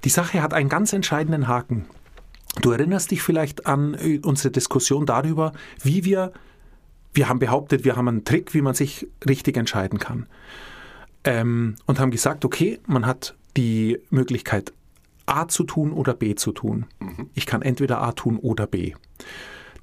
Die 0.05 0.11
Sache 0.11 0.43
hat 0.43 0.55
einen 0.55 0.69
ganz 0.69 0.93
entscheidenden 0.93 1.49
Haken. 1.49 1.87
Du 2.61 2.73
erinnerst 2.73 3.11
dich 3.11 3.23
vielleicht 3.23 3.67
an 3.67 3.95
äh, 3.95 4.21
unsere 4.23 4.51
Diskussion 4.51 5.07
darüber, 5.07 5.53
wie 5.83 6.05
wir, 6.05 6.33
wir 7.15 7.29
haben 7.29 7.39
behauptet, 7.39 7.85
wir 7.85 7.97
haben 7.97 8.09
einen 8.09 8.25
Trick, 8.25 8.53
wie 8.53 8.63
man 8.63 8.75
sich 8.75 9.07
richtig 9.27 9.57
entscheiden 9.57 9.99
kann. 9.99 10.27
Ähm, 11.25 11.77
und 11.87 12.01
haben 12.01 12.11
gesagt, 12.11 12.45
okay, 12.45 12.81
man 12.87 13.07
hat 13.07 13.37
die 13.57 13.99
Möglichkeit, 14.11 14.73
A 15.33 15.49
zu 15.49 15.65
tun 15.65 15.93
oder 15.93 16.15
B 16.15 16.35
zu 16.35 16.53
tun. 16.53 16.87
Mhm. 17.01 17.31
Ich 17.35 17.47
kann 17.47 17.63
entweder 17.63 18.01
A 18.01 18.13
tun 18.13 18.39
oder 18.39 18.67
B. 18.67 18.95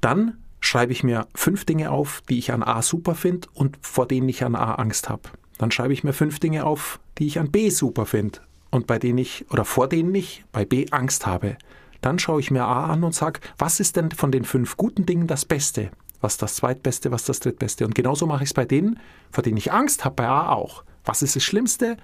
Dann 0.02 0.38
schreibe 0.62 0.92
ich 0.92 1.04
mir 1.04 1.28
fünf 1.36 1.66
Dinge 1.66 1.92
auf, 1.92 2.22
die 2.30 2.38
ich 2.38 2.52
an 2.52 2.64
A 2.64 2.82
super 2.82 3.16
finde 3.16 3.48
und 3.54 3.78
vor 3.82 4.08
denen 4.08 4.30
ich 4.30 4.44
an 4.44 4.56
A 4.56 4.76
Angst 4.76 5.10
habe. 5.10 5.30
Dann 5.58 5.72
schreibe 5.72 5.94
ich 5.94 6.04
mir 6.04 6.14
fünf 6.14 6.40
Dinge 6.40 6.66
auf, 6.66 7.00
die 7.18 7.28
ich 7.28 7.40
an 7.40 7.52
B 7.52 7.70
super 7.70 8.06
finde 8.06 8.40
und 8.70 8.88
bei 8.88 9.00
denen 9.00 9.18
ich 9.18 9.46
oder 9.52 9.66
vor 9.66 9.88
denen 9.88 10.14
ich 10.16 10.46
bei 10.52 10.66
B 10.66 10.86
Angst 10.92 11.26
habe. 11.26 11.58
Dann 12.02 12.20
schaue 12.20 12.40
ich 12.40 12.52
mir 12.52 12.64
A 12.64 12.86
an 12.86 13.04
und 13.04 13.14
sage, 13.14 13.42
was 13.58 13.80
ist 13.80 13.96
denn 13.98 14.12
von 14.12 14.32
den 14.32 14.46
fünf 14.46 14.78
guten 14.78 15.06
Dingen 15.06 15.28
das 15.28 15.46
Beste? 15.46 15.92
Was 16.22 16.38
das 16.38 16.56
zweitbeste, 16.56 17.12
was 17.12 17.26
das 17.26 17.40
drittbeste? 17.40 17.86
Und 17.86 17.96
genauso 17.96 18.26
mache 18.26 18.44
ich 18.44 18.50
es 18.50 18.54
bei 18.54 18.66
denen, 18.66 19.00
vor 19.32 19.44
denen 19.44 19.58
ich 19.58 19.72
Angst 19.72 20.06
habe, 20.06 20.16
bei 20.16 20.28
A 20.28 20.50
auch. 20.50 20.84
Was 21.06 21.22
ist 21.22 21.36
das 21.36 21.44
Schlimmste? 21.44 21.98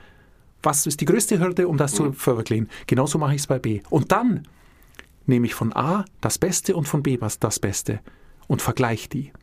Was 0.65 0.87
ist 0.87 0.99
die 0.99 1.05
größte 1.05 1.39
Hürde, 1.39 1.67
um 1.67 1.77
das 1.77 1.93
mhm. 1.93 1.97
zu 1.97 2.13
verwirklichen? 2.13 2.69
Genauso 2.87 3.19
mache 3.19 3.35
ich 3.35 3.41
es 3.41 3.47
bei 3.47 3.59
B. 3.59 3.81
Und 3.89 4.11
dann 4.11 4.47
nehme 5.27 5.45
ich 5.45 5.53
von 5.53 5.73
A 5.75 6.05
das 6.21 6.39
Beste 6.39 6.75
und 6.75 6.87
von 6.87 7.03
B 7.03 7.21
was 7.21 7.39
das 7.39 7.59
Beste 7.59 7.99
und 8.47 8.61
vergleiche 8.61 9.09
die. 9.09 9.33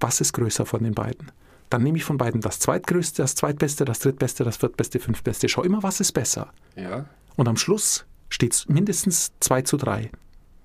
Was 0.00 0.20
ist 0.20 0.32
größer 0.34 0.66
von 0.66 0.82
den 0.82 0.94
beiden? 0.94 1.32
Dann 1.70 1.82
nehme 1.82 1.98
ich 1.98 2.04
von 2.04 2.18
beiden 2.18 2.40
das 2.40 2.58
zweitgrößte, 2.58 3.22
das 3.22 3.34
zweitbeste, 3.36 3.84
das 3.84 4.00
drittbeste, 4.00 4.44
das 4.44 4.56
viertbeste, 4.58 4.98
fünftbeste. 4.98 5.48
Schau 5.48 5.62
immer, 5.62 5.82
was 5.82 6.00
ist 6.00 6.12
besser. 6.12 6.52
Ja. 6.76 7.06
Und 7.36 7.48
am 7.48 7.56
Schluss 7.56 8.04
steht 8.28 8.52
es 8.52 8.68
mindestens 8.68 9.32
2 9.40 9.62
zu 9.62 9.76
3. 9.76 10.10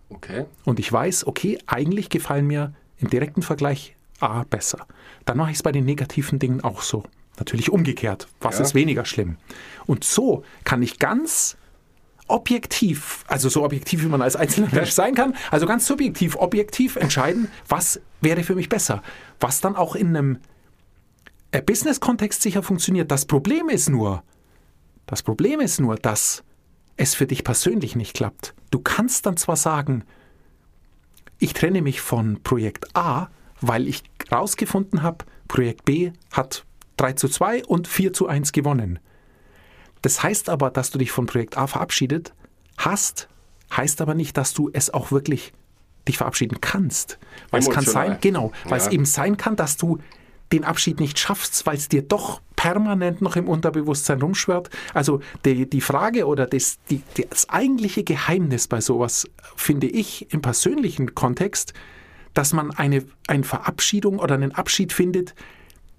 Okay. 0.10 0.46
Und 0.66 0.80
ich 0.80 0.92
weiß, 0.92 1.28
okay, 1.28 1.60
eigentlich 1.68 2.10
gefallen 2.10 2.48
mir 2.48 2.74
im 2.98 3.10
direkten 3.10 3.44
Vergleich 3.44 3.96
A 4.20 4.44
besser. 4.44 4.88
Dann 5.26 5.38
mache 5.38 5.52
ich 5.52 5.58
es 5.58 5.64
bei 5.64 5.72
den 5.72 5.86
negativen 5.86 6.40
Dingen 6.40 6.62
auch 6.62 6.82
so. 6.82 7.04
Natürlich 7.38 7.72
umgekehrt. 7.72 8.28
Was 8.40 8.60
ja. 8.60 8.66
ist 8.66 8.76
weniger 8.76 9.06
schlimm? 9.06 9.38
Und 9.86 10.04
so 10.04 10.44
kann 10.64 10.82
ich 10.82 11.00
ganz 11.00 11.58
objektiv, 12.28 13.24
also 13.28 13.50
so 13.50 13.64
objektiv, 13.64 14.04
wie 14.04 14.08
man 14.08 14.22
als 14.22 14.36
einzelner 14.36 14.70
Mensch 14.72 14.92
sein 14.92 15.16
kann, 15.16 15.36
also 15.52 15.66
ganz 15.66 15.86
subjektiv, 15.86 16.36
objektiv 16.38 16.96
entscheiden, 16.96 17.50
was 17.68 18.02
wäre 18.22 18.44
für 18.44 18.56
mich 18.56 18.70
besser. 18.70 19.04
Was 19.40 19.62
dann 19.62 19.76
auch 19.76 19.96
in 19.96 20.16
einem 20.16 20.40
äh, 21.52 21.62
Business-Kontext 21.62 22.42
sicher 22.42 22.64
funktioniert. 22.64 23.12
Das 23.12 23.26
Problem 23.26 23.70
ist 23.70 23.90
nur, 23.90 24.24
das 25.06 25.22
Problem 25.22 25.60
ist 25.60 25.80
nur, 25.80 25.96
dass 25.96 26.44
es 26.98 27.14
für 27.14 27.28
dich 27.28 27.44
persönlich 27.44 27.96
nicht 27.96 28.16
klappt. 28.16 28.56
Du 28.72 28.80
kannst 28.80 29.26
dann 29.26 29.38
zwar 29.38 29.56
sagen, 29.56 30.04
ich 31.38 31.54
trenne 31.54 31.82
mich 31.82 32.02
von 32.02 32.42
Projekt 32.42 32.96
A, 32.96 33.28
weil 33.62 33.88
ich 33.88 34.04
herausgefunden 34.30 35.04
habe, 35.04 35.26
Projekt 35.48 35.86
B 35.86 36.12
hat 36.32 36.66
3 36.98 37.14
zu 37.14 37.28
2 37.28 37.66
und 37.66 37.88
4 37.88 38.14
zu 38.14 38.28
1 38.28 38.52
gewonnen. 38.52 39.00
Das 40.02 40.22
heißt 40.22 40.50
aber, 40.50 40.70
dass 40.70 40.92
du 40.92 40.98
dich 40.98 41.12
von 41.12 41.26
Projekt 41.26 41.58
A 41.58 41.68
verabschiedet 41.68 42.34
hast, 42.78 43.28
heißt 43.76 44.02
aber 44.02 44.14
nicht, 44.14 44.38
dass 44.38 44.54
du 44.54 44.70
es 44.72 44.94
auch 44.94 45.12
wirklich 45.12 45.54
dich 46.08 46.18
verabschieden 46.18 46.60
kannst. 46.62 47.18
Weil 47.50 47.62
Emotional. 47.62 47.86
es 47.86 47.94
kann 47.94 47.94
sein, 48.12 48.18
genau, 48.22 48.52
weil 48.66 48.80
ja. 48.80 48.86
es 48.86 48.92
eben 48.92 49.06
sein 49.06 49.38
kann, 49.38 49.56
dass 49.56 49.78
du 49.78 50.00
den 50.52 50.64
Abschied 50.64 51.00
nicht 51.00 51.18
schaffst, 51.18 51.66
weil 51.66 51.76
es 51.76 51.90
dir 51.90 52.04
doch 52.04 52.42
permanent 52.56 53.22
noch 53.22 53.36
im 53.36 53.48
Unterbewusstsein 53.48 54.22
rumschwirrt. 54.22 54.70
Also 54.94 55.22
die, 55.44 55.70
die 55.70 55.82
Frage 55.82 56.28
oder 56.28 56.46
das, 56.46 56.78
die, 56.90 57.02
das 57.30 57.50
eigentliche 57.50 58.04
Geheimnis 58.04 58.68
bei 58.68 58.82
sowas 58.82 59.28
finde 59.56 59.88
ich 59.88 60.32
im 60.34 60.42
persönlichen 60.42 61.16
Kontext, 61.16 61.74
dass 62.34 62.54
man 62.54 62.72
eine, 62.72 63.06
eine 63.28 63.44
Verabschiedung 63.44 64.20
oder 64.20 64.36
einen 64.36 64.52
Abschied 64.52 64.94
findet, 64.94 65.34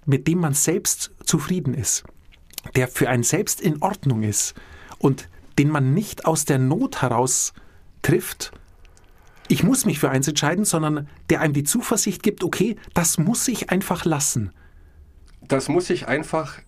mit 0.06 0.26
dem 0.26 0.38
man 0.38 0.54
selbst 0.54 1.12
zufrieden 1.24 1.74
ist, 1.74 2.04
der 2.74 2.88
für 2.88 3.08
einen 3.08 3.22
selbst 3.22 3.60
in 3.60 3.82
Ordnung 3.82 4.22
ist 4.22 4.54
und 4.98 5.28
den 5.58 5.68
man 5.68 5.94
nicht 5.94 6.24
aus 6.24 6.44
der 6.44 6.58
Not 6.58 7.02
heraus 7.02 7.52
trifft, 8.02 8.52
ich 9.48 9.62
muss 9.62 9.84
mich 9.84 9.98
für 9.98 10.10
eins 10.10 10.26
entscheiden, 10.26 10.64
sondern 10.64 11.08
der 11.30 11.40
einem 11.40 11.54
die 11.54 11.64
Zuversicht 11.64 12.22
gibt, 12.22 12.42
okay, 12.42 12.76
das 12.94 13.18
muss 13.18 13.46
ich 13.46 13.70
einfach 13.70 14.04
lassen. 14.04 14.52
Das 15.42 15.68
muss 15.68 15.90
ich 15.90 16.08
einfach 16.08 16.58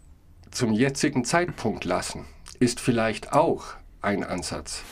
zum 0.51 0.73
jetzigen 0.73 1.25
Zeitpunkt 1.25 1.85
lassen, 1.85 2.25
ist 2.61 2.79
vielleicht 2.81 3.33
auch 3.33 3.65
ein 4.01 4.23
Ansatz. 4.23 4.83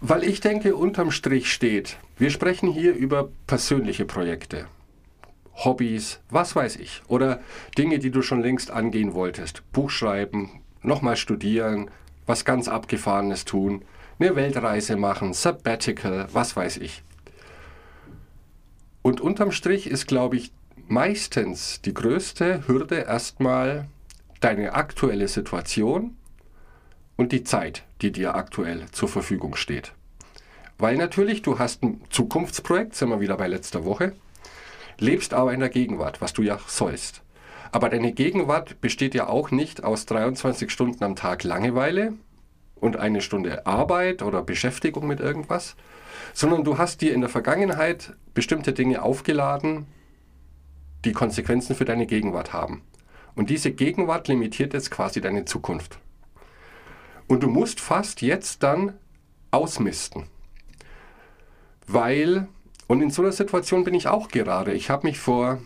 Weil 0.00 0.24
ich 0.24 0.40
denke, 0.40 0.76
unterm 0.76 1.10
Strich 1.10 1.52
steht, 1.52 1.98
wir 2.18 2.30
sprechen 2.30 2.70
hier 2.70 2.94
über 2.94 3.28
persönliche 3.46 4.04
Projekte, 4.04 4.66
Hobbys, 5.56 6.20
was 6.30 6.56
weiß 6.56 6.76
ich, 6.76 7.02
oder 7.08 7.40
Dinge, 7.78 7.98
die 7.98 8.10
du 8.10 8.22
schon 8.22 8.42
längst 8.42 8.70
angehen 8.70 9.14
wolltest. 9.14 9.62
Buch 9.72 9.90
schreiben, 9.90 10.62
nochmal 10.82 11.16
studieren, 11.16 11.90
was 12.26 12.44
ganz 12.44 12.68
Abgefahrenes 12.68 13.44
tun 13.44 13.84
eine 14.18 14.36
Weltreise 14.36 14.96
machen, 14.96 15.32
Sabbatical, 15.32 16.28
was 16.32 16.56
weiß 16.56 16.78
ich. 16.78 17.02
Und 19.02 19.20
unterm 19.20 19.52
Strich 19.52 19.86
ist, 19.86 20.06
glaube 20.06 20.36
ich, 20.36 20.52
meistens 20.86 21.80
die 21.82 21.94
größte 21.94 22.66
Hürde 22.66 22.96
erstmal 22.96 23.86
deine 24.40 24.74
aktuelle 24.74 25.28
Situation 25.28 26.16
und 27.16 27.32
die 27.32 27.44
Zeit, 27.44 27.84
die 28.02 28.12
dir 28.12 28.34
aktuell 28.34 28.86
zur 28.92 29.08
Verfügung 29.08 29.56
steht. 29.56 29.92
Weil 30.78 30.96
natürlich, 30.96 31.42
du 31.42 31.58
hast 31.58 31.82
ein 31.82 32.00
Zukunftsprojekt, 32.10 32.94
sind 32.94 33.08
wir 33.10 33.20
wieder 33.20 33.36
bei 33.36 33.46
letzter 33.46 33.84
Woche, 33.84 34.12
lebst 34.98 35.34
aber 35.34 35.52
in 35.52 35.60
der 35.60 35.68
Gegenwart, 35.68 36.20
was 36.20 36.32
du 36.32 36.42
ja 36.42 36.58
sollst. 36.66 37.22
Aber 37.72 37.88
deine 37.88 38.12
Gegenwart 38.12 38.80
besteht 38.80 39.14
ja 39.14 39.28
auch 39.28 39.50
nicht 39.50 39.82
aus 39.82 40.06
23 40.06 40.70
Stunden 40.70 41.02
am 41.02 41.16
Tag 41.16 41.42
Langeweile 41.42 42.12
und 42.76 42.96
eine 42.96 43.20
Stunde 43.20 43.66
Arbeit 43.66 44.22
oder 44.22 44.42
Beschäftigung 44.42 45.06
mit 45.06 45.20
irgendwas, 45.20 45.74
sondern 46.32 46.64
du 46.64 46.78
hast 46.78 47.00
dir 47.00 47.12
in 47.14 47.20
der 47.20 47.30
Vergangenheit 47.30 48.14
bestimmte 48.34 48.72
Dinge 48.72 49.02
aufgeladen, 49.02 49.86
die 51.04 51.12
Konsequenzen 51.12 51.74
für 51.74 51.84
deine 51.84 52.06
Gegenwart 52.06 52.52
haben. 52.52 52.82
Und 53.34 53.50
diese 53.50 53.72
Gegenwart 53.72 54.28
limitiert 54.28 54.74
jetzt 54.74 54.90
quasi 54.90 55.20
deine 55.20 55.44
Zukunft. 55.44 55.98
Und 57.26 57.42
du 57.42 57.48
musst 57.48 57.80
fast 57.80 58.22
jetzt 58.22 58.62
dann 58.62 58.94
ausmisten. 59.50 60.26
Weil, 61.86 62.48
und 62.86 63.00
in 63.00 63.10
so 63.10 63.22
einer 63.22 63.32
Situation 63.32 63.84
bin 63.84 63.94
ich 63.94 64.08
auch 64.08 64.28
gerade. 64.28 64.72
Ich 64.72 64.90
habe 64.90 65.06
mich 65.06 65.18
vor, 65.18 65.58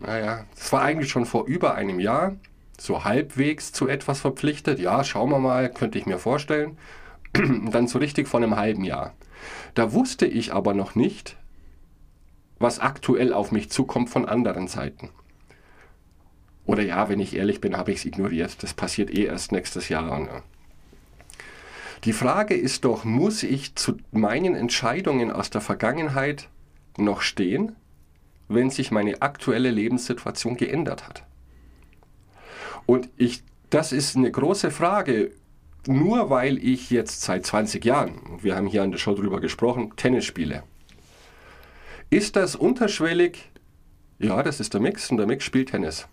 naja, 0.00 0.44
es 0.56 0.72
war 0.72 0.82
eigentlich 0.82 1.10
schon 1.10 1.26
vor 1.26 1.46
über 1.46 1.74
einem 1.74 2.00
Jahr, 2.00 2.36
so 2.78 3.04
halbwegs 3.04 3.72
zu 3.72 3.88
etwas 3.88 4.20
verpflichtet. 4.20 4.78
Ja, 4.78 5.04
schauen 5.04 5.30
wir 5.30 5.38
mal, 5.38 5.70
könnte 5.70 5.98
ich 5.98 6.06
mir 6.06 6.18
vorstellen. 6.18 6.78
dann 7.32 7.86
so 7.86 7.98
richtig 7.98 8.28
vor 8.28 8.40
einem 8.40 8.56
halben 8.56 8.84
Jahr. 8.84 9.14
Da 9.74 9.92
wusste 9.92 10.26
ich 10.26 10.52
aber 10.52 10.74
noch 10.74 10.94
nicht, 10.94 11.36
was 12.58 12.78
aktuell 12.78 13.32
auf 13.32 13.52
mich 13.52 13.70
zukommt 13.70 14.10
von 14.10 14.26
anderen 14.26 14.68
Seiten. 14.68 15.10
Oder 16.64 16.82
ja, 16.82 17.08
wenn 17.08 17.20
ich 17.20 17.34
ehrlich 17.34 17.60
bin, 17.60 17.76
habe 17.76 17.90
ich 17.90 17.98
es 17.98 18.04
ignoriert. 18.04 18.62
Das 18.62 18.74
passiert 18.74 19.10
eh 19.10 19.24
erst 19.24 19.50
nächstes 19.50 19.88
Jahr. 19.88 20.20
Ne? 20.20 20.42
Die 22.04 22.12
Frage 22.12 22.54
ist 22.54 22.84
doch, 22.84 23.04
muss 23.04 23.42
ich 23.42 23.74
zu 23.74 23.96
meinen 24.12 24.54
Entscheidungen 24.54 25.30
aus 25.30 25.50
der 25.50 25.60
Vergangenheit 25.60 26.48
noch 26.96 27.22
stehen, 27.22 27.76
wenn 28.48 28.70
sich 28.70 28.90
meine 28.90 29.22
aktuelle 29.22 29.70
Lebenssituation 29.70 30.56
geändert 30.56 31.06
hat? 31.06 31.24
Und 32.86 33.08
ich, 33.16 33.42
das 33.70 33.92
ist 33.92 34.16
eine 34.16 34.30
große 34.30 34.70
Frage, 34.70 35.32
nur 35.86 36.30
weil 36.30 36.58
ich 36.58 36.90
jetzt 36.90 37.22
seit 37.22 37.44
20 37.46 37.84
Jahren, 37.84 38.20
wir 38.40 38.56
haben 38.56 38.66
hier 38.66 38.82
an 38.82 38.92
der 38.92 38.98
Show 38.98 39.14
drüber 39.14 39.40
gesprochen, 39.40 39.92
Tennis 39.96 40.24
spiele. 40.24 40.62
Ist 42.10 42.36
das 42.36 42.54
unterschwellig? 42.54 43.50
Ja, 44.18 44.42
das 44.42 44.60
ist 44.60 44.74
der 44.74 44.80
Mix 44.80 45.10
und 45.10 45.16
der 45.16 45.26
Mix 45.26 45.44
spielt 45.44 45.70
Tennis. 45.70 46.06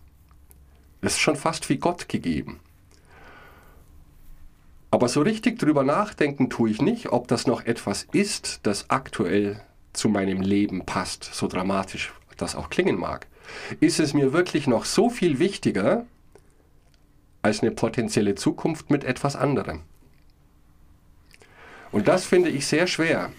Das 1.01 1.13
ist 1.13 1.19
schon 1.19 1.35
fast 1.35 1.69
wie 1.69 1.77
Gott 1.77 2.09
gegeben. 2.09 2.59
Aber 4.91 5.07
so 5.07 5.21
richtig 5.21 5.59
drüber 5.59 5.83
nachdenken 5.83 6.49
tue 6.49 6.71
ich 6.71 6.81
nicht, 6.81 7.09
ob 7.09 7.27
das 7.27 7.45
noch 7.45 7.65
etwas 7.65 8.07
ist, 8.11 8.61
das 8.63 8.89
aktuell 8.89 9.61
zu 9.93 10.09
meinem 10.09 10.41
Leben 10.41 10.85
passt, 10.85 11.23
so 11.23 11.47
dramatisch 11.47 12.13
das 12.41 12.55
auch 12.55 12.69
klingen 12.69 12.97
mag. 12.97 13.27
Ist 13.79 13.99
es 13.99 14.13
mir 14.13 14.33
wirklich 14.33 14.67
noch 14.67 14.85
so 14.85 15.09
viel 15.09 15.39
wichtiger 15.39 16.05
als 17.41 17.61
eine 17.61 17.71
potenzielle 17.71 18.35
Zukunft 18.35 18.89
mit 18.89 19.03
etwas 19.03 19.35
anderem? 19.35 19.81
Und 21.91 22.07
das 22.07 22.25
finde 22.25 22.49
ich 22.49 22.67
sehr 22.67 22.87
schwer. 22.87 23.31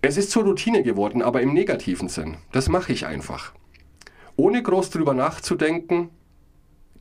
Es 0.00 0.16
ist 0.16 0.30
zur 0.30 0.44
Routine 0.44 0.82
geworden, 0.82 1.22
aber 1.22 1.42
im 1.42 1.52
negativen 1.52 2.08
Sinn. 2.08 2.38
Das 2.52 2.68
mache 2.68 2.92
ich 2.92 3.06
einfach. 3.06 3.52
Ohne 4.36 4.62
groß 4.62 4.90
drüber 4.90 5.12
nachzudenken, 5.12 6.10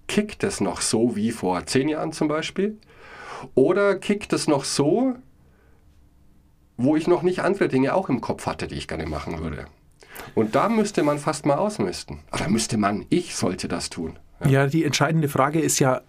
kickt 0.08 0.44
es 0.44 0.60
noch 0.60 0.82
so 0.82 1.16
wie 1.16 1.32
vor 1.32 1.66
zehn 1.66 1.88
Jahren 1.90 2.12
zum 2.12 2.28
Beispiel? 2.28 2.78
Oder 3.54 3.96
kickt 3.96 4.34
es 4.34 4.48
noch 4.48 4.64
so, 4.64 5.16
wo 6.78 6.96
ich 6.96 7.08
noch 7.08 7.24
nicht 7.24 7.40
andere 7.40 7.68
Dinge 7.68 7.94
auch 7.94 8.10
im 8.10 8.22
Kopf 8.22 8.46
hatte, 8.46 8.68
die 8.68 8.76
ich 8.76 8.88
gerne 8.88 9.06
machen 9.06 9.40
würde? 9.40 9.66
Und 10.36 10.56
da 10.56 10.70
müsste 10.70 11.04
man 11.04 11.20
fast 11.20 11.46
mal 11.46 11.56
ausmisten. 11.56 12.20
Oder 12.32 12.50
müsste 12.50 12.78
man, 12.78 13.06
ich 13.10 13.36
sollte 13.36 13.68
das 13.68 13.90
tun. 13.90 14.18
Ja, 14.44 14.50
ja 14.50 14.68
die 14.68 14.84
entscheidende 14.84 15.30
Frage 15.30 15.60
ist 15.60 15.80
ja, 15.80 16.02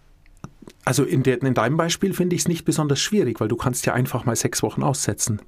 also 0.84 1.04
in, 1.04 1.22
de, 1.22 1.38
in 1.38 1.54
deinem 1.54 1.76
Beispiel 1.76 2.14
finde 2.14 2.36
ich 2.36 2.42
es 2.42 2.48
nicht 2.48 2.64
besonders 2.64 3.00
schwierig, 3.00 3.40
weil 3.40 3.48
du 3.48 3.56
kannst 3.56 3.86
ja 3.86 3.94
einfach 3.94 4.24
mal 4.24 4.36
sechs 4.36 4.62
Wochen 4.62 4.82
aussetzen. 4.82 5.40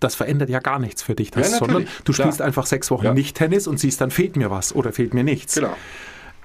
Das 0.00 0.14
verändert 0.14 0.50
ja 0.50 0.58
gar 0.58 0.78
nichts 0.78 1.02
für 1.02 1.14
dich, 1.14 1.30
das, 1.30 1.52
Ja, 1.52 1.58
sondern 1.58 1.86
du 2.04 2.12
spielst 2.12 2.38
klar. 2.38 2.46
einfach 2.46 2.66
sechs 2.66 2.90
Wochen 2.90 3.06
Ja. 3.06 3.14
nicht 3.14 3.36
Tennis 3.36 3.66
und 3.66 3.80
siehst, 3.80 4.00
dann 4.00 4.10
fehlt 4.10 4.36
mir 4.36 4.50
was 4.50 4.74
oder 4.74 4.92
fehlt 4.92 5.14
mir 5.14 5.24
nichts. 5.24 5.54
Genau. 5.54 5.74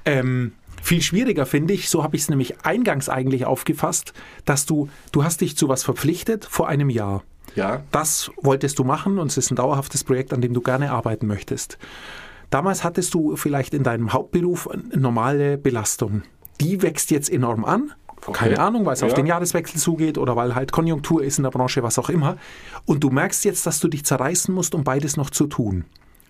Ähm, 0.06 0.54
viel 0.82 1.02
schwieriger 1.02 1.46
finde 1.46 1.74
ich, 1.74 1.90
so 1.90 2.04
habe 2.04 2.16
ich 2.16 2.24
es 2.24 2.30
nämlich 2.30 2.66
eingangs 2.66 3.10
eigentlich 3.10 3.46
aufgefasst, 3.46 4.14
dass 4.46 4.66
du, 4.66 4.90
du 5.12 5.24
hast 5.24 5.42
dich 5.42 5.58
zu 5.58 5.68
was 5.68 5.84
verpflichtet 5.84 6.46
vor 6.46 6.70
einem 6.70 6.90
Jahr. 6.90 7.24
Ja, 7.56 7.84
Das 7.92 8.32
wolltest 8.42 8.80
du 8.80 8.84
machen 8.84 9.20
und 9.20 9.28
es 9.28 9.38
ist 9.38 9.52
ein 9.52 9.56
dauerhaftes 9.56 10.04
Projekt, 10.04 10.34
an 10.34 10.42
dem 10.42 10.54
du 10.54 10.62
gerne 10.62 10.92
arbeiten 10.92 11.28
möchtest. 11.28 11.78
Damals 12.50 12.84
hattest 12.84 13.14
du 13.14 13.36
vielleicht 13.36 13.74
in 13.74 13.84
deinem 13.84 14.14
Hauptberuf 14.14 14.70
eine 14.70 14.84
normale 14.98 15.58
Belastung. 15.58 16.24
Die 16.60 16.82
wächst 16.82 17.12
jetzt 17.12 17.30
enorm 17.32 17.64
an. 17.66 17.94
Keine 18.34 18.54
Okay. 18.54 18.62
Ahnung, 18.62 18.86
weil 18.86 18.94
es 18.94 19.02
auf 19.04 19.10
Ja. 19.10 19.16
den 19.16 19.26
Jahreswechsel 19.26 19.80
zugeht 19.80 20.18
oder 20.20 20.36
weil 20.36 20.54
halt 20.54 20.72
Konjunktur 20.72 21.24
ist 21.24 21.40
in 21.40 21.44
der 21.44 21.50
Branche, 21.50 21.82
was 21.82 21.98
auch 21.98 22.10
immer. 22.10 22.38
Und 22.86 23.04
du 23.04 23.10
merkst 23.10 23.46
jetzt, 23.46 23.66
dass 23.66 23.80
du 23.80 23.88
dich 23.88 24.06
zerreißen 24.06 24.54
musst, 24.54 24.76
um 24.76 24.84
beides 24.84 25.18
noch 25.18 25.30
zu 25.32 25.48
tun. 25.48 25.86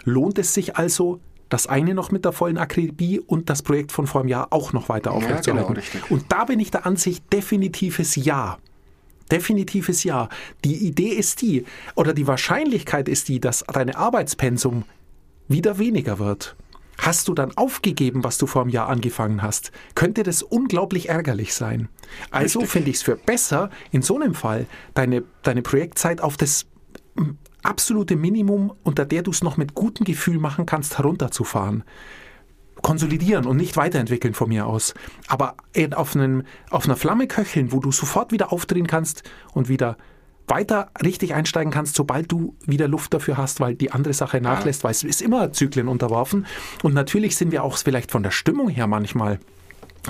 Lohnt 0.06 0.40
es 0.40 0.54
sich 0.54 0.78
also, 0.78 1.20
das 1.50 1.68
eine 1.68 1.94
noch 1.94 2.10
mit 2.12 2.24
der 2.24 2.32
vollen 2.32 2.58
Akribie 2.58 3.20
und 3.20 3.50
das 3.50 3.62
Projekt 3.62 3.92
von 3.92 4.08
vor 4.08 4.22
einem 4.22 4.30
Jahr 4.30 4.48
auch 4.52 4.72
noch 4.72 4.88
weiter 4.88 5.12
aufrechtzuerhalten? 5.12 5.74
genau, 5.74 5.80
richtig. 5.80 6.10
Und 6.10 6.32
da 6.32 6.46
bin 6.46 6.62
ich 6.62 6.72
der 6.72 6.86
Ansicht, 6.86 7.26
definitives 7.34 8.16
Ja. 8.16 8.58
Definitives 9.32 10.04
Ja. 10.04 10.30
Die 10.64 10.88
Idee 10.88 11.10
ist 11.10 11.42
die, 11.42 11.66
oder 11.96 12.14
die 12.14 12.28
Wahrscheinlichkeit 12.28 13.10
ist 13.10 13.30
die, 13.30 13.40
dass 13.40 13.64
deine 13.72 13.98
Arbeitspensum 13.98 14.84
wieder 15.48 15.80
weniger 15.80 16.20
wird. 16.20 16.56
Hast 16.98 17.28
du 17.28 17.34
dann 17.34 17.58
aufgegeben, 17.58 18.24
was 18.24 18.38
du 18.38 18.46
vor 18.46 18.62
einem 18.62 18.70
Jahr 18.70 18.88
angefangen 18.88 19.42
hast, 19.42 19.72
könnte 19.96 20.22
das 20.22 20.44
unglaublich 20.44 21.10
ärgerlich 21.10 21.56
sein. 21.56 21.90
Also 22.30 22.62
finde 22.62 22.92
ich 22.92 22.98
es 22.98 23.02
für 23.02 23.16
besser, 23.16 23.72
in 23.92 24.04
so 24.04 24.16
einem 24.16 24.36
Fall 24.36 24.68
deine, 24.94 25.24
deine 25.42 25.64
Projektzeit 25.64 26.22
auf 26.22 26.38
das 26.38 26.68
mm, 27.16 27.32
absolute 27.64 28.16
Minimum, 28.16 28.74
unter 28.84 29.06
der 29.06 29.24
du 29.24 29.32
es 29.32 29.42
noch 29.42 29.58
mit 29.58 29.74
gutem 29.74 30.06
Gefühl 30.06 30.38
machen 30.38 30.68
kannst, 30.68 31.00
herunterzufahren 31.00 31.84
konsolidieren 32.82 33.46
und 33.46 33.58
nicht 33.58 33.78
weiterentwickeln 33.78 34.34
von 34.34 34.50
mir 34.50 34.66
aus. 34.68 34.94
Aber 35.28 35.56
auf, 35.96 36.16
einen, 36.16 36.44
auf 36.70 36.86
einer 36.86 36.96
Flamme 36.96 37.28
köcheln, 37.28 37.72
wo 37.72 37.80
du 37.80 37.92
sofort 37.92 38.32
wieder 38.32 38.52
aufdrehen 38.52 38.88
kannst 38.88 39.24
und 39.54 39.70
wieder 39.70 39.98
weiter 40.48 40.92
richtig 41.02 41.34
einsteigen 41.34 41.72
kannst, 41.72 41.96
sobald 41.96 42.32
du 42.32 42.56
wieder 42.66 42.88
Luft 42.88 43.14
dafür 43.14 43.38
hast, 43.38 43.60
weil 43.60 43.76
die 43.76 43.92
andere 43.92 44.14
Sache 44.14 44.42
nachlässt, 44.42 44.84
weil 44.84 44.92
es 44.92 45.04
ist 45.04 45.22
immer 45.22 45.54
Zyklen 45.54 45.88
unterworfen. 45.88 46.46
Und 46.84 46.94
natürlich 46.94 47.38
sind 47.38 47.52
wir 47.52 47.64
auch 47.64 47.78
vielleicht 47.78 48.12
von 48.12 48.24
der 48.24 48.32
Stimmung 48.32 48.70
her 48.70 48.88
manchmal 48.88 49.40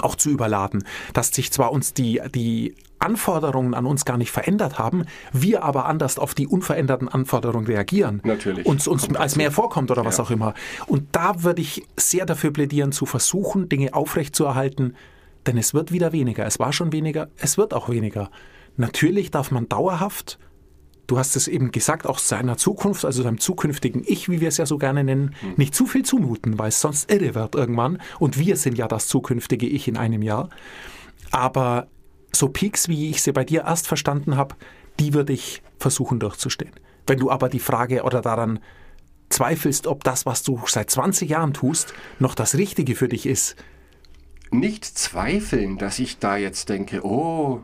auch 0.02 0.16
zu 0.16 0.30
überladen, 0.30 0.84
dass 1.14 1.30
sich 1.30 1.52
zwar 1.52 1.72
uns 1.72 1.94
die, 1.94 2.22
die 2.34 2.76
Anforderungen 3.00 3.74
an 3.74 3.86
uns 3.86 4.06
gar 4.06 4.18
nicht 4.18 4.32
verändert 4.32 4.78
haben, 4.78 5.06
wir 5.34 5.64
aber 5.64 5.86
anders 5.86 6.20
auf 6.20 6.36
die 6.36 6.48
unveränderten 6.48 7.08
Anforderungen 7.10 7.66
reagieren. 7.66 8.22
Natürlich. 8.24 8.66
Uns, 8.66 8.88
uns 8.88 9.14
als 9.16 9.36
mehr 9.36 9.52
vorkommt 9.52 9.90
oder 9.92 10.06
was 10.06 10.18
Ja. 10.18 10.24
auch 10.24 10.32
immer. 10.32 10.54
Und 10.88 11.08
da 11.12 11.44
würde 11.44 11.62
ich 11.62 11.84
sehr 11.98 12.26
dafür 12.26 12.52
plädieren, 12.52 12.92
zu 12.92 13.06
versuchen, 13.06 13.70
Dinge 13.70 13.94
aufrechtzuerhalten, 13.94 14.96
denn 15.48 15.58
es 15.58 15.74
wird 15.74 15.92
wieder 15.92 16.12
weniger. 16.12 16.46
Es 16.46 16.60
war 16.60 16.72
schon 16.74 16.92
weniger, 16.92 17.30
es 17.38 17.58
wird 17.58 17.74
auch 17.74 17.90
weniger. 17.90 18.30
Natürlich 18.78 19.32
darf 19.32 19.50
man 19.52 19.68
dauerhaft, 19.68 20.38
du 21.12 21.20
hast 21.20 21.36
es 21.36 21.50
eben 21.50 21.72
gesagt, 21.72 22.08
auch 22.08 22.20
seiner 22.20 22.56
Zukunft, 22.56 23.04
also 23.04 23.22
seinem 23.22 23.38
zukünftigen 23.38 24.04
Ich, 24.06 24.30
wie 24.30 24.40
wir 24.40 24.48
es 24.48 24.58
ja 24.58 24.66
so 24.66 24.78
gerne 24.78 25.04
nennen, 25.04 25.36
nicht 25.58 25.76
zu 25.76 25.86
viel 25.86 26.04
zumuten, 26.04 26.58
weil 26.58 26.70
es 26.70 26.80
sonst 26.80 27.12
irre 27.12 27.36
wird 27.36 27.56
irgendwann. 27.56 28.02
Und 28.20 28.40
wir 28.40 28.56
sind 28.56 28.78
ja 28.78 28.88
das 28.88 29.08
zukünftige 29.08 29.68
Ich 29.68 29.90
in 29.90 29.98
einem 29.98 30.22
Jahr. 30.22 30.50
Aber 31.32 31.88
so 32.32 32.48
Peaks, 32.48 32.88
wie 32.88 33.10
ich 33.10 33.22
sie 33.22 33.34
bei 33.34 33.44
dir 33.44 33.66
erst 33.66 33.90
verstanden 33.90 34.38
habe, 34.38 34.56
die 35.02 35.14
würde 35.14 35.34
ich 35.34 35.62
versuchen 35.80 36.20
durchzustehen. 36.20 36.72
Wenn 37.06 37.20
du 37.20 37.30
aber 37.30 37.50
die 37.50 37.60
Frage 37.60 38.04
oder 38.04 38.22
daran 38.22 38.60
zweifelst, 39.28 39.88
ob 39.88 40.06
das, 40.06 40.26
was 40.26 40.44
du 40.44 40.62
seit 40.66 40.90
20 40.90 41.30
Jahren 41.30 41.54
tust, 41.54 41.94
noch 42.20 42.36
das 42.36 42.56
Richtige 42.56 42.96
für 42.96 43.10
dich 43.10 43.26
ist, 43.26 43.58
nicht 44.50 44.86
zweifeln, 44.86 45.78
dass 45.78 46.00
ich 46.00 46.20
da 46.20 46.38
jetzt 46.38 46.70
denke, 46.70 47.06
oh, 47.06 47.64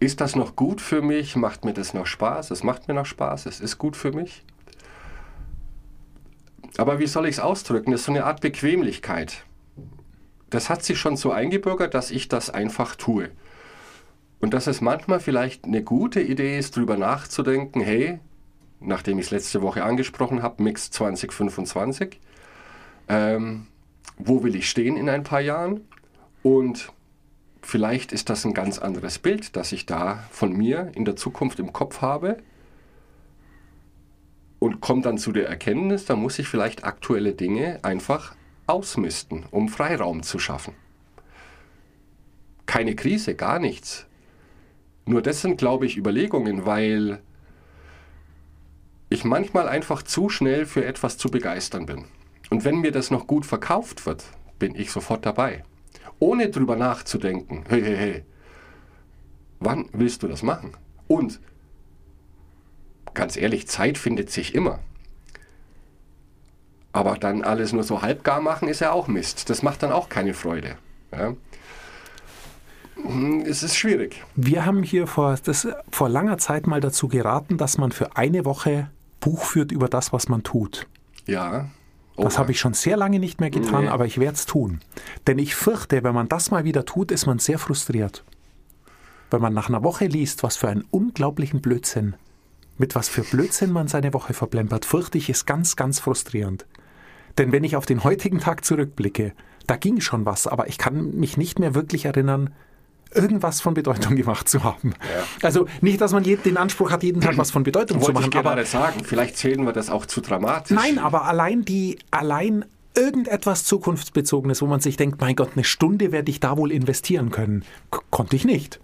ist 0.00 0.20
das 0.20 0.36
noch 0.36 0.56
gut 0.56 0.80
für 0.80 1.02
mich? 1.02 1.36
Macht 1.36 1.64
mir 1.64 1.72
das 1.72 1.94
noch 1.94 2.06
Spaß? 2.06 2.50
Es 2.50 2.62
macht 2.62 2.88
mir 2.88 2.94
noch 2.94 3.06
Spaß, 3.06 3.46
es 3.46 3.60
ist 3.60 3.78
gut 3.78 3.96
für 3.96 4.12
mich. 4.12 4.44
Aber 6.76 6.98
wie 7.00 7.06
soll 7.06 7.26
ich 7.26 7.36
es 7.36 7.40
ausdrücken? 7.40 7.90
Das 7.90 8.00
ist 8.00 8.06
so 8.06 8.12
eine 8.12 8.24
Art 8.24 8.40
Bequemlichkeit. 8.40 9.44
Das 10.50 10.70
hat 10.70 10.84
sich 10.84 10.98
schon 10.98 11.16
so 11.16 11.32
eingebürgert, 11.32 11.94
dass 11.94 12.10
ich 12.10 12.28
das 12.28 12.50
einfach 12.50 12.94
tue. 12.94 13.30
Und 14.40 14.54
dass 14.54 14.68
es 14.68 14.80
manchmal 14.80 15.18
vielleicht 15.18 15.64
eine 15.64 15.82
gute 15.82 16.20
Idee 16.20 16.58
ist, 16.58 16.76
darüber 16.76 16.96
nachzudenken, 16.96 17.80
hey, 17.80 18.20
nachdem 18.80 19.18
ich 19.18 19.26
es 19.26 19.30
letzte 19.32 19.62
Woche 19.62 19.82
angesprochen 19.82 20.42
habe, 20.42 20.62
Mix 20.62 20.90
2025, 20.92 22.20
ähm, 23.08 23.66
wo 24.16 24.42
will 24.44 24.54
ich 24.54 24.70
stehen 24.70 24.96
in 24.96 25.08
ein 25.08 25.24
paar 25.24 25.40
Jahren? 25.40 25.80
Und 26.42 26.92
vielleicht 27.62 28.12
ist 28.12 28.30
das 28.30 28.44
ein 28.44 28.54
ganz 28.54 28.78
anderes 28.78 29.18
Bild, 29.18 29.56
das 29.56 29.72
ich 29.72 29.86
da 29.86 30.24
von 30.30 30.52
mir 30.52 30.92
in 30.94 31.04
der 31.04 31.16
Zukunft 31.16 31.58
im 31.58 31.72
Kopf 31.72 32.00
habe. 32.00 32.38
Und 34.58 34.80
komme 34.80 35.02
dann 35.02 35.18
zu 35.18 35.30
der 35.30 35.48
Erkenntnis, 35.48 36.04
da 36.04 36.16
muss 36.16 36.38
ich 36.38 36.48
vielleicht 36.48 36.84
aktuelle 36.84 37.32
Dinge 37.32 37.78
einfach 37.82 38.34
ausmisten, 38.66 39.46
um 39.50 39.68
Freiraum 39.68 40.22
zu 40.22 40.38
schaffen. 40.38 40.74
Keine 42.66 42.96
Krise, 42.96 43.34
gar 43.34 43.60
nichts. 43.60 44.06
Nur 45.06 45.22
das 45.22 45.40
sind, 45.40 45.58
glaube 45.58 45.86
ich, 45.86 45.96
Überlegungen, 45.96 46.66
weil 46.66 47.20
ich 49.08 49.24
manchmal 49.24 49.68
einfach 49.68 50.02
zu 50.02 50.28
schnell 50.28 50.66
für 50.66 50.84
etwas 50.84 51.16
zu 51.16 51.30
begeistern 51.30 51.86
bin. 51.86 52.04
Und 52.50 52.64
wenn 52.64 52.80
mir 52.80 52.92
das 52.92 53.10
noch 53.10 53.26
gut 53.26 53.46
verkauft 53.46 54.04
wird, 54.06 54.24
bin 54.58 54.74
ich 54.74 54.90
sofort 54.90 55.24
dabei. 55.24 55.64
Ohne 56.20 56.50
drüber 56.50 56.76
nachzudenken, 56.76 57.64
hey, 57.68 57.82
hey, 57.82 57.96
hey, 57.96 58.24
wann 59.60 59.88
willst 59.92 60.22
du 60.22 60.28
das 60.28 60.42
machen? 60.42 60.72
Und 61.06 61.40
ganz 63.14 63.36
ehrlich, 63.36 63.68
Zeit 63.68 63.98
findet 63.98 64.30
sich 64.30 64.54
immer. 64.54 64.80
Aber 66.92 67.16
dann 67.16 67.42
alles 67.42 67.72
nur 67.72 67.84
so 67.84 68.02
halbgar 68.02 68.40
machen, 68.40 68.68
ist 68.68 68.80
ja 68.80 68.90
auch 68.92 69.08
Mist. 69.08 69.50
Das 69.50 69.62
macht 69.62 69.82
dann 69.82 69.92
auch 69.92 70.08
keine 70.08 70.34
Freude. 70.34 70.76
Ja? 71.12 71.34
Hm, 72.96 73.44
Es 73.46 73.62
ist 73.62 73.76
schwierig. 73.76 74.24
Wir 74.34 74.66
haben 74.66 74.82
hier 74.82 75.06
vor, 75.06 75.36
das, 75.44 75.68
vor 75.90 76.08
langer 76.08 76.38
Zeit 76.38 76.66
mal 76.66 76.80
dazu 76.80 77.06
geraten, 77.08 77.56
dass 77.58 77.78
man 77.78 77.92
für 77.92 78.16
eine 78.16 78.44
Woche 78.44 78.90
Buch 79.20 79.44
führt 79.44 79.70
über 79.72 79.88
das, 79.88 80.12
was 80.12 80.28
man 80.28 80.42
tut. 80.42 80.86
Ja. 81.26 81.68
Das 82.18 82.34
Oh, 82.36 82.38
habe 82.38 82.50
ich 82.52 82.58
schon 82.60 82.74
sehr 82.74 82.96
lange 82.96 83.18
nicht 83.18 83.40
mehr 83.40 83.50
getan, 83.50 83.84
Nee. 83.84 83.88
aber 83.90 84.04
ich 84.06 84.18
werde 84.18 84.34
es 84.34 84.44
tun. 84.46 84.80
Denn 85.26 85.38
ich 85.38 85.54
fürchte, 85.54 86.02
wenn 86.02 86.14
man 86.14 86.28
das 86.28 86.50
mal 86.50 86.64
wieder 86.64 86.84
tut, 86.84 87.12
ist 87.12 87.26
man 87.26 87.38
sehr 87.38 87.58
frustriert. 87.58 88.24
Wenn 89.30 89.40
man 89.40 89.54
nach 89.54 89.68
einer 89.68 89.84
Woche 89.84 90.06
liest, 90.06 90.42
was 90.42 90.56
für 90.56 90.68
einen 90.68 90.84
unglaublichen 90.90 91.60
Blödsinn, 91.60 92.16
mit 92.76 92.94
was 92.94 93.08
für 93.08 93.22
Blödsinn 93.22 93.70
man 93.72 93.88
seine 93.88 94.12
Woche 94.14 94.34
verplempert, 94.34 94.84
fürchte 94.84 95.18
ich, 95.18 95.28
ist 95.28 95.46
ganz, 95.46 95.76
ganz 95.76 96.00
frustrierend. 96.00 96.66
Denn 97.36 97.52
wenn 97.52 97.64
ich 97.64 97.76
auf 97.76 97.86
den 97.86 98.02
heutigen 98.04 98.40
Tag 98.40 98.64
zurückblicke, 98.64 99.32
da 99.66 99.76
ging 99.76 100.00
schon 100.00 100.26
was, 100.26 100.46
aber 100.46 100.68
ich 100.68 100.78
kann 100.78 101.14
mich 101.16 101.36
nicht 101.36 101.58
mehr 101.58 101.74
wirklich 101.74 102.04
erinnern, 102.06 102.50
irgendwas 103.14 103.60
von 103.60 103.74
Bedeutung 103.74 104.16
gemacht 104.16 104.48
zu 104.48 104.64
haben. 104.64 104.94
Also 105.42 105.66
nicht, 105.80 106.00
dass 106.00 106.12
man 106.12 106.22
den 106.22 106.56
Anspruch 106.56 106.90
hat, 106.90 107.02
jeden 107.02 107.20
Tag 107.20 107.36
was 107.38 107.50
von 107.50 107.62
Bedeutung 107.62 108.00
zu 108.00 108.06
Wollte 108.06 108.20
ich 108.20 108.26
machen, 108.26 108.38
aber 108.38 108.54
gerade 108.56 108.66
sagen, 108.66 109.04
vielleicht 109.04 109.36
zählen 109.36 109.64
wir 109.64 109.72
das 109.72 109.90
auch 109.90 110.06
zu 110.06 110.20
dramatisch. 110.20 110.76
Nein, 110.76 110.98
aber 110.98 111.24
allein 111.24 111.64
die, 111.64 111.98
allein 112.10 112.64
irgendetwas 112.96 113.64
Zukunftsbezogenes, 113.64 114.60
wo 114.62 114.66
man 114.66 114.80
sich 114.80 114.96
denkt, 114.96 115.20
mein 115.20 115.36
Gott, 115.36 115.50
eine 115.54 115.64
Stunde 115.64 116.10
werde 116.12 116.30
ich 116.30 116.40
da 116.40 116.56
wohl 116.56 116.72
investieren 116.72 117.30
können, 117.30 117.64
k- 117.90 118.00
konnte 118.10 118.34
ich 118.36 118.44
nicht. 118.44 118.80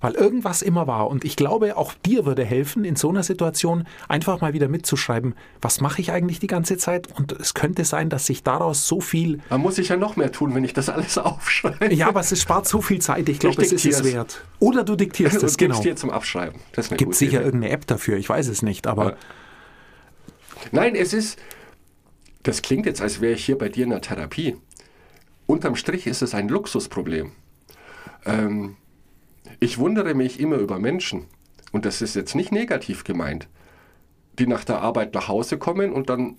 Weil 0.00 0.12
irgendwas 0.14 0.60
immer 0.62 0.86
war. 0.86 1.08
Und 1.08 1.24
ich 1.24 1.36
glaube, 1.36 1.76
auch 1.76 1.94
dir 1.94 2.26
würde 2.26 2.44
helfen, 2.44 2.84
in 2.84 2.96
so 2.96 3.08
einer 3.08 3.22
Situation 3.22 3.86
einfach 4.08 4.40
mal 4.42 4.52
wieder 4.52 4.68
mitzuschreiben, 4.68 5.34
was 5.62 5.80
mache 5.80 6.00
ich 6.02 6.12
eigentlich 6.12 6.38
die 6.38 6.46
ganze 6.48 6.76
Zeit? 6.76 7.08
Und 7.16 7.32
es 7.32 7.54
könnte 7.54 7.84
sein, 7.84 8.10
dass 8.10 8.26
sich 8.26 8.42
daraus 8.42 8.86
so 8.86 9.00
viel. 9.00 9.40
Da 9.48 9.56
muss 9.56 9.78
ich 9.78 9.88
ja 9.88 9.96
noch 9.96 10.16
mehr 10.16 10.30
tun, 10.32 10.54
wenn 10.54 10.64
ich 10.64 10.74
das 10.74 10.88
alles 10.90 11.16
aufschreibe. 11.18 11.94
Ja, 11.94 12.08
aber 12.08 12.20
es 12.20 12.38
spart 12.40 12.68
so 12.68 12.82
viel 12.82 13.00
Zeit. 13.00 13.28
Ich 13.28 13.38
glaube, 13.38 13.62
es 13.62 13.72
ist 13.72 13.86
es 13.86 14.04
wert. 14.04 14.44
Oder 14.58 14.84
du 14.84 14.96
diktierst 14.96 15.42
es, 15.42 15.56
genau. 15.56 15.80
dir 15.80 15.96
zum 15.96 16.10
Abschreiben. 16.10 16.60
Gibt 16.96 17.14
sicher 17.14 17.38
Idee. 17.38 17.44
irgendeine 17.46 17.72
App 17.72 17.86
dafür, 17.86 18.16
ich 18.18 18.28
weiß 18.28 18.48
es 18.48 18.62
nicht, 18.62 18.86
aber 18.86 19.12
Ja. 19.12 19.16
Nein, 20.72 20.94
es 20.94 21.12
ist. 21.12 21.38
Das 22.42 22.62
klingt 22.62 22.86
jetzt, 22.86 23.00
als 23.00 23.20
wäre 23.20 23.34
ich 23.34 23.44
hier 23.44 23.58
bei 23.58 23.68
dir 23.68 23.84
in 23.84 23.90
der 23.90 24.00
Therapie. 24.00 24.56
Unterm 25.46 25.76
Strich 25.76 26.06
ist 26.06 26.22
es 26.22 26.34
ein 26.34 26.48
Luxusproblem. 26.48 27.32
Ähm, 28.24 28.76
ich 29.60 29.78
wundere 29.78 30.14
mich 30.14 30.40
immer 30.40 30.56
über 30.56 30.78
Menschen, 30.78 31.26
und 31.72 31.84
das 31.84 32.02
ist 32.02 32.14
jetzt 32.14 32.34
nicht 32.34 32.52
negativ 32.52 33.04
gemeint, 33.04 33.48
die 34.38 34.46
nach 34.46 34.64
der 34.64 34.80
Arbeit 34.80 35.14
nach 35.14 35.28
Hause 35.28 35.58
kommen 35.58 35.92
und 35.92 36.08
dann 36.08 36.36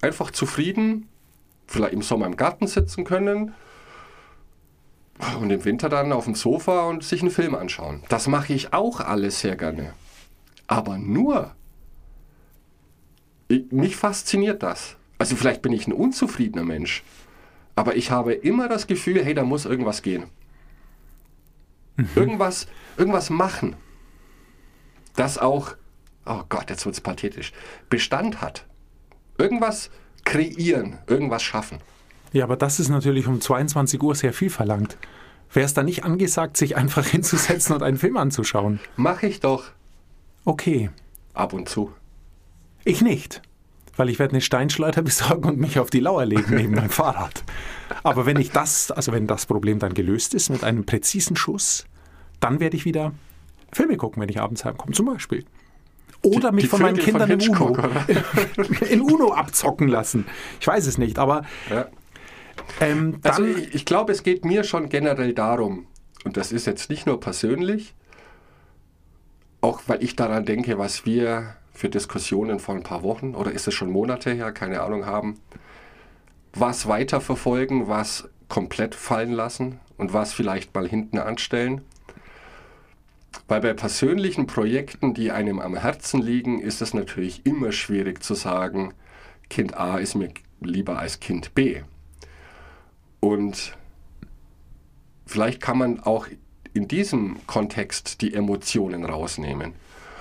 einfach 0.00 0.30
zufrieden, 0.30 1.08
vielleicht 1.66 1.92
im 1.92 2.02
Sommer 2.02 2.26
im 2.26 2.36
Garten 2.36 2.66
sitzen 2.66 3.04
können 3.04 3.52
und 5.40 5.50
im 5.50 5.64
Winter 5.64 5.88
dann 5.88 6.12
auf 6.12 6.24
dem 6.24 6.34
Sofa 6.34 6.86
und 6.86 7.02
sich 7.02 7.22
einen 7.22 7.30
Film 7.30 7.54
anschauen. 7.54 8.02
Das 8.08 8.28
mache 8.28 8.52
ich 8.52 8.72
auch 8.72 9.00
alles 9.00 9.40
sehr 9.40 9.56
gerne. 9.56 9.92
Aber 10.66 10.98
nur 10.98 11.54
ich, 13.48 13.70
mich 13.72 13.96
fasziniert 13.96 14.62
das. 14.62 14.96
Also 15.18 15.34
vielleicht 15.34 15.62
bin 15.62 15.72
ich 15.72 15.86
ein 15.86 15.92
unzufriedener 15.92 16.64
Mensch, 16.64 17.02
aber 17.74 17.96
ich 17.96 18.10
habe 18.10 18.34
immer 18.34 18.68
das 18.68 18.86
Gefühl, 18.86 19.24
hey, 19.24 19.34
da 19.34 19.42
muss 19.42 19.64
irgendwas 19.64 20.02
gehen. 20.02 20.24
Irgendwas, 22.14 22.66
irgendwas 22.96 23.28
machen, 23.30 23.76
das 25.16 25.36
auch, 25.38 25.74
oh 26.26 26.42
Gott, 26.48 26.70
jetzt 26.70 26.84
wird 26.86 26.94
es 26.94 27.00
pathetisch, 27.00 27.52
Bestand 27.90 28.40
hat. 28.40 28.64
Irgendwas 29.36 29.90
kreieren, 30.24 30.98
irgendwas 31.06 31.42
schaffen. 31.42 31.78
Ja, 32.32 32.44
aber 32.44 32.56
das 32.56 32.78
ist 32.80 32.88
natürlich 32.88 33.26
um 33.26 33.40
22 33.40 34.02
Uhr 34.02 34.14
sehr 34.14 34.32
viel 34.32 34.50
verlangt. 34.50 34.96
Wäre 35.52 35.64
es 35.66 35.74
dann 35.74 35.86
nicht 35.86 36.04
angesagt, 36.04 36.56
sich 36.56 36.76
einfach 36.76 37.06
hinzusetzen 37.08 37.74
und 37.74 37.82
einen 37.82 37.96
Film 37.96 38.16
anzuschauen? 38.16 38.80
Mache 38.96 39.26
ich 39.26 39.40
doch 39.40 39.64
Okay, 40.44 40.90
ab 41.34 41.52
und 41.52 41.68
zu. 41.68 41.92
ich 42.84 43.02
nicht. 43.02 43.42
Weil 43.98 44.08
ich 44.08 44.18
werde 44.18 44.32
eine 44.32 44.40
Steinschleuder 44.40 45.02
besorgen 45.02 45.44
und 45.46 45.58
mich 45.58 45.78
auf 45.78 45.90
die 45.90 46.00
Lauer 46.00 46.24
legen 46.24 46.54
neben 46.54 46.74
meinem 46.74 46.88
Fahrrad. 46.88 47.44
Aber 48.02 48.24
wenn 48.24 48.38
ich 48.38 48.50
das, 48.52 48.90
also 48.90 49.12
wenn 49.12 49.26
das 49.26 49.44
Problem 49.44 49.78
dann 49.80 49.92
gelöst 49.92 50.32
ist 50.32 50.48
mit 50.48 50.64
einem 50.64 50.86
präzisen 50.86 51.36
Schuss, 51.36 51.84
dann 52.40 52.60
werde 52.60 52.76
ich 52.76 52.86
wieder 52.86 53.12
Filme 53.72 53.96
gucken, 53.98 54.22
wenn 54.22 54.28
ich 54.30 54.40
abends 54.40 54.64
heimkomme, 54.64 54.92
zum 54.92 55.04
Beispiel. 55.06 55.44
Oder 56.22 56.50
Die- 56.50 56.54
mich 56.56 56.64
die 56.64 56.68
von 56.70 56.80
meinen 56.80 56.96
Vögel 56.96 57.12
von 57.12 57.26
Kindern 57.28 57.40
im 57.40 57.60
Uno, 57.60 58.86
in 58.90 59.00
Uno 59.02 59.32
abzocken 59.34 59.88
lassen. 59.88 60.26
Ich 60.60 60.66
weiß 60.66 60.86
es 60.86 60.96
nicht, 60.98 61.18
aber 61.18 61.42
Ja. 61.70 61.86
ähm, 62.80 63.18
Also 63.22 63.44
ich, 63.44 63.74
ich 63.74 63.84
glaube, 63.84 64.12
es 64.12 64.22
geht 64.22 64.44
mir 64.44 64.64
schon 64.64 64.88
generell 64.88 65.32
darum, 65.34 65.86
und 66.24 66.36
das 66.36 66.50
ist 66.52 66.66
jetzt 66.66 66.88
nicht 66.90 67.06
nur 67.06 67.20
persönlich, 67.20 67.94
auch 69.60 69.82
weil 69.86 70.02
ich 70.02 70.14
daran 70.16 70.44
denke, 70.44 70.78
was 70.78 71.04
wir 71.04 71.54
für 71.78 71.88
Diskussionen 71.88 72.58
vor 72.58 72.74
ein 72.74 72.82
paar 72.82 73.04
Wochen 73.04 73.36
oder 73.36 73.52
ist 73.52 73.68
es 73.68 73.74
schon 73.74 73.92
Monate 73.92 74.32
her, 74.32 74.50
keine 74.50 74.82
Ahnung 74.82 75.06
haben, 75.06 75.38
was 76.52 76.88
weiterverfolgen, 76.88 77.86
was 77.86 78.28
komplett 78.48 78.96
fallen 78.96 79.30
lassen 79.30 79.78
und 79.96 80.12
was 80.12 80.32
vielleicht 80.32 80.74
mal 80.74 80.88
hinten 80.88 81.18
anstellen. 81.18 81.82
Weil 83.46 83.60
bei 83.60 83.74
persönlichen 83.74 84.48
Projekten, 84.48 85.14
die 85.14 85.30
einem 85.30 85.60
am 85.60 85.76
Herzen 85.76 86.20
liegen, 86.20 86.60
ist 86.60 86.82
es 86.82 86.94
natürlich 86.94 87.46
immer 87.46 87.70
schwierig 87.70 88.24
zu 88.24 88.34
sagen, 88.34 88.92
Kind 89.48 89.76
A 89.76 89.98
ist 89.98 90.16
mir 90.16 90.32
lieber 90.60 90.98
als 90.98 91.20
Kind 91.20 91.54
B. 91.54 91.82
Und 93.20 93.76
vielleicht 95.26 95.62
kann 95.62 95.78
man 95.78 96.00
auch 96.00 96.26
in 96.74 96.88
diesem 96.88 97.36
Kontext 97.46 98.20
die 98.20 98.34
Emotionen 98.34 99.04
rausnehmen. 99.04 99.74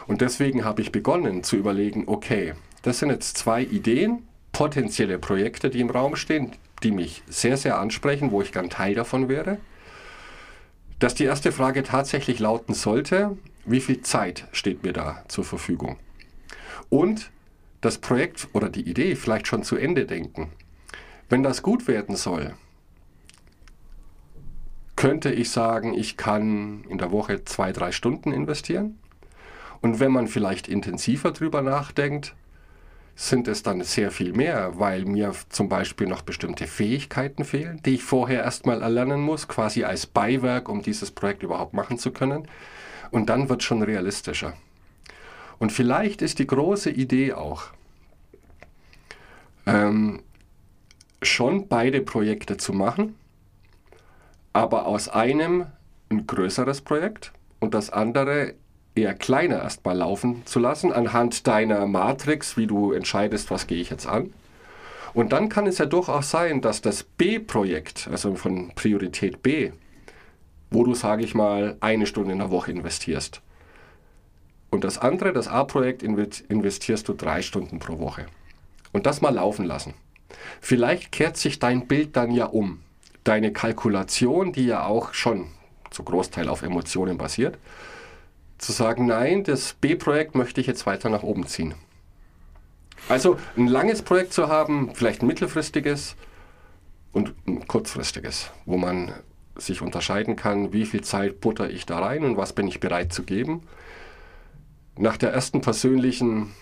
Und 0.07 0.21
deswegen 0.21 0.63
habe 0.63 0.81
ich 0.81 0.91
begonnen 0.91 1.43
zu 1.43 1.57
überlegen, 1.57 2.05
okay, 2.07 2.53
das 2.81 2.99
sind 2.99 3.09
jetzt 3.09 3.37
zwei 3.37 3.61
Ideen, 3.61 4.23
potenzielle 4.53 5.19
Projekte, 5.19 5.69
die 5.69 5.81
im 5.81 5.89
Raum 5.89 6.15
stehen, 6.15 6.53
die 6.81 6.91
mich 6.91 7.23
sehr, 7.27 7.57
sehr 7.57 7.77
ansprechen, 7.79 8.31
wo 8.31 8.41
ich 8.41 8.51
gern 8.51 8.69
Teil 8.69 8.95
davon 8.95 9.29
wäre. 9.29 9.57
Dass 10.99 11.13
die 11.13 11.25
erste 11.25 11.51
Frage 11.51 11.83
tatsächlich 11.83 12.39
lauten 12.39 12.73
sollte, 12.73 13.37
wie 13.65 13.81
viel 13.81 14.01
Zeit 14.01 14.47
steht 14.51 14.83
mir 14.83 14.93
da 14.93 15.23
zur 15.27 15.43
Verfügung? 15.43 15.97
Und 16.89 17.29
das 17.81 17.97
Projekt 17.97 18.47
oder 18.53 18.69
die 18.69 18.89
Idee 18.89 19.15
vielleicht 19.15 19.47
schon 19.47 19.63
zu 19.63 19.75
Ende 19.75 20.05
denken. 20.05 20.49
Wenn 21.29 21.43
das 21.43 21.61
gut 21.61 21.87
werden 21.87 22.15
soll, 22.15 22.53
könnte 24.95 25.31
ich 25.31 25.51
sagen, 25.51 25.93
ich 25.93 26.17
kann 26.17 26.83
in 26.89 26.97
der 26.97 27.11
Woche 27.11 27.45
zwei, 27.45 27.71
drei 27.71 27.91
Stunden 27.91 28.31
investieren. 28.31 28.97
Und 29.81 29.99
wenn 29.99 30.11
man 30.11 30.27
vielleicht 30.27 30.67
intensiver 30.67 31.31
drüber 31.31 31.61
nachdenkt, 31.61 32.35
sind 33.15 33.47
es 33.47 33.63
dann 33.63 33.81
sehr 33.81 34.11
viel 34.11 34.33
mehr, 34.33 34.79
weil 34.79 35.05
mir 35.05 35.33
zum 35.49 35.69
Beispiel 35.69 36.05
noch 36.07 36.21
bestimmte 36.21 36.67
Fähigkeiten 36.67 37.45
fehlen, 37.45 37.81
die 37.83 37.95
ich 37.95 38.03
vorher 38.03 38.43
erstmal 38.43 38.83
erlernen 38.83 39.21
muss, 39.21 39.47
quasi 39.47 39.83
als 39.83 40.05
Beiwerk, 40.05 40.69
um 40.69 40.83
dieses 40.83 41.09
Projekt 41.09 41.41
überhaupt 41.41 41.73
machen 41.73 41.97
zu 41.97 42.11
können. 42.11 42.47
Und 43.09 43.29
dann 43.29 43.49
wird 43.49 43.63
schon 43.63 43.81
realistischer. 43.81 44.53
Und 45.57 45.71
vielleicht 45.71 46.21
ist 46.21 46.37
die 46.37 46.45
große 46.45 46.91
Idee 46.91 47.33
auch, 47.33 47.65
ähm, 49.65 50.21
schon 51.23 51.67
beide 51.67 52.01
Projekte 52.01 52.57
zu 52.57 52.73
machen, 52.73 53.15
aber 54.53 54.85
aus 54.85 55.09
einem 55.09 55.65
ein 56.09 56.27
größeres 56.27 56.81
Projekt 56.81 57.33
und 57.59 57.73
das 57.73 57.89
andere 57.89 58.53
eher 58.97 59.13
kleiner 59.13 59.61
erstmal 59.61 59.97
laufen 59.97 60.45
zu 60.45 60.59
lassen, 60.59 60.91
anhand 60.91 61.47
deiner 61.47 61.85
Matrix, 61.85 62.57
wie 62.57 62.67
du 62.67 62.91
entscheidest, 62.91 63.51
was 63.51 63.67
gehe 63.67 63.79
ich 63.79 63.89
jetzt 63.89 64.07
an. 64.07 64.33
Und 65.13 65.31
dann 65.31 65.49
kann 65.49 65.67
es 65.67 65.77
ja 65.77 65.85
durchaus 65.85 66.29
sein, 66.29 66.61
dass 66.61 66.81
das 66.81 67.03
B-Projekt, 67.03 68.07
also 68.11 68.35
von 68.35 68.71
Priorität 68.75 69.41
B, 69.41 69.71
wo 70.69 70.83
du, 70.83 70.93
sage 70.93 71.23
ich 71.23 71.33
mal, 71.33 71.77
eine 71.79 72.05
Stunde 72.05 72.33
in 72.33 72.39
der 72.39 72.51
Woche 72.51 72.71
investierst. 72.71 73.41
Und 74.69 74.83
das 74.83 74.97
andere, 74.97 75.31
das 75.31 75.47
A-Projekt, 75.47 76.03
inve- 76.03 76.43
investierst 76.49 77.07
du 77.07 77.13
drei 77.13 77.41
Stunden 77.41 77.79
pro 77.79 77.99
Woche. 77.99 78.25
Und 78.91 79.05
das 79.05 79.21
mal 79.21 79.33
laufen 79.33 79.65
lassen. 79.65 79.93
Vielleicht 80.59 81.11
kehrt 81.11 81.37
sich 81.37 81.57
dein 81.59 81.87
Bild 81.87 82.17
dann 82.17 82.31
ja 82.31 82.45
um. 82.45 82.81
Deine 83.23 83.53
Kalkulation, 83.53 84.51
die 84.51 84.65
ja 84.65 84.85
auch 84.85 85.13
schon 85.13 85.47
zu 85.89 86.03
Großteil 86.03 86.49
auf 86.49 86.63
Emotionen 86.63 87.17
basiert, 87.17 87.57
zu 88.57 88.71
sagen, 88.71 89.05
nein, 89.05 89.43
das 89.43 89.73
B-Projekt 89.73 90.35
möchte 90.35 90.61
ich 90.61 90.67
jetzt 90.67 90.85
weiter 90.85 91.09
nach 91.09 91.23
oben 91.23 91.45
ziehen. 91.47 91.75
Also 93.09 93.37
ein 93.55 93.67
langes 93.67 94.01
Projekt 94.01 94.33
zu 94.33 94.47
haben, 94.47 94.91
vielleicht 94.93 95.21
ein 95.21 95.27
mittelfristiges 95.27 96.15
und 97.13 97.33
ein 97.47 97.67
kurzfristiges, 97.67 98.51
wo 98.65 98.77
man 98.77 99.13
sich 99.55 99.81
unterscheiden 99.81 100.35
kann, 100.35 100.73
wie 100.73 100.85
viel 100.85 101.01
Zeit 101.01 101.41
butter 101.41 101.69
ich 101.69 101.85
da 101.85 101.99
rein 101.99 102.23
und 102.23 102.37
was 102.37 102.53
bin 102.53 102.67
ich 102.67 102.79
bereit 102.79 103.13
zu 103.13 103.23
geben. 103.23 103.63
Nach 104.97 105.17
der 105.17 105.31
ersten 105.31 105.61
persönlichen 105.61 106.53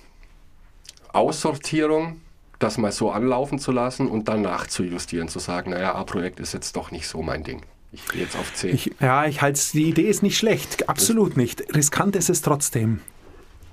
Aussortierung 1.12 2.22
das 2.60 2.78
mal 2.78 2.92
so 2.92 3.12
anlaufen 3.12 3.60
zu 3.60 3.72
lassen 3.72 4.08
und 4.08 4.28
danach 4.28 4.68
zu 4.68 4.84
justieren, 4.84 5.28
zu 5.28 5.40
sagen, 5.40 5.72
naja, 5.72 5.94
A-Projekt 5.96 6.40
ist 6.40 6.54
jetzt 6.54 6.76
doch 6.76 6.92
nicht 6.92 7.08
so 7.08 7.22
mein 7.22 7.44
Ding. 7.44 7.62
Ich 7.92 8.06
gehe 8.08 8.24
jetzt 8.24 8.36
auf 8.36 8.54
10. 8.54 8.74
Ich, 8.74 8.92
ja, 9.00 9.26
ich 9.26 9.42
halte 9.42 9.62
die 9.74 9.90
Idee 9.90 10.10
ist 10.10 10.24
nicht 10.24 10.38
schlecht, 10.38 10.90
absolut 10.90 11.38
nicht. 11.38 11.76
Riskant 11.76 12.16
ist 12.16 12.30
es 12.30 12.42
trotzdem. 12.42 13.00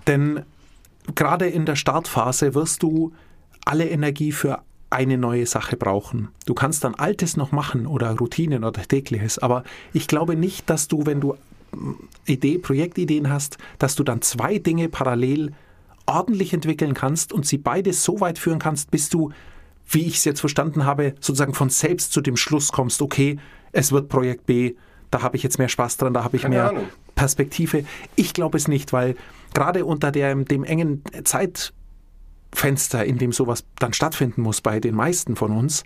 Denn 0.07 0.45
gerade 1.15 1.47
in 1.47 1.67
der 1.67 1.77
Startphase 1.77 2.55
wirst 2.55 2.83
du 2.83 3.13
alle 3.65 3.89
Energie 3.89 4.33
für 4.33 4.63
eine 4.91 5.17
neue 5.17 5.47
Sache 5.47 5.77
brauchen. 5.77 6.29
Du 6.47 6.55
kannst 6.55 6.85
dann 6.85 6.95
Altes 6.95 7.37
noch 7.37 7.51
machen 7.51 7.87
oder 7.87 8.11
Routinen 8.17 8.63
oder 8.63 8.83
tägliches, 8.83 9.39
aber 9.39 9.65
ich 9.93 10.07
glaube 10.07 10.37
nicht, 10.37 10.69
dass 10.69 10.87
du, 10.87 11.07
wenn 11.07 11.21
du 11.21 11.35
mm, 11.73 11.93
Idee, 12.27 12.59
Projektideen 12.59 13.31
hast, 13.31 13.57
dass 13.79 13.95
du 13.95 14.05
dann 14.05 14.21
zwei 14.21 14.59
Dinge 14.59 14.89
parallel 14.89 15.53
ordentlich 16.07 16.53
entwickeln 16.53 16.95
kannst 16.95 17.33
und 17.33 17.47
sie 17.47 17.59
beide 17.59 17.93
so 17.93 18.21
weit 18.21 18.39
führen 18.39 18.59
kannst, 18.59 18.91
bis 18.91 19.09
du, 19.09 19.33
wie 19.89 20.07
ich 20.07 20.17
es 20.17 20.25
jetzt 20.25 20.41
verstanden 20.41 20.85
habe, 20.85 21.15
sozusagen 21.21 21.55
von 21.55 21.71
selbst 21.71 22.13
zu 22.13 22.21
dem 22.21 22.37
Schluss 22.37 22.71
kommst, 22.71 23.01
okay, 23.01 23.39
es 23.73 23.93
wird 23.93 24.09
Projekt 24.09 24.47
B, 24.47 24.75
da 25.11 25.23
habe 25.23 25.37
ich 25.37 25.43
jetzt 25.43 25.59
mehr 25.59 25.69
Spaß 25.69 25.99
dran, 25.99 26.15
da 26.15 26.25
habe 26.25 26.37
ich 26.37 26.43
Keine 26.43 26.55
mehr 26.57 26.69
Ahnung. 26.71 26.85
Perspektive. 27.15 27.85
Ich 28.17 28.33
glaube 28.33 28.57
es 28.57 28.69
nicht, 28.69 28.93
weil 28.93 29.15
gerade 29.55 29.85
unter 29.85 30.11
der, 30.11 30.35
dem 30.35 30.65
engen 30.65 31.03
Zeitfenster, 31.25 33.05
in 33.05 33.19
dem 33.19 33.33
sowas 33.33 33.65
dann 33.79 33.93
stattfinden 33.93 34.43
muss 34.43 34.61
bei 34.61 34.81
den 34.81 34.95
meisten 34.95 35.37
von 35.37 35.53
uns, 35.53 35.85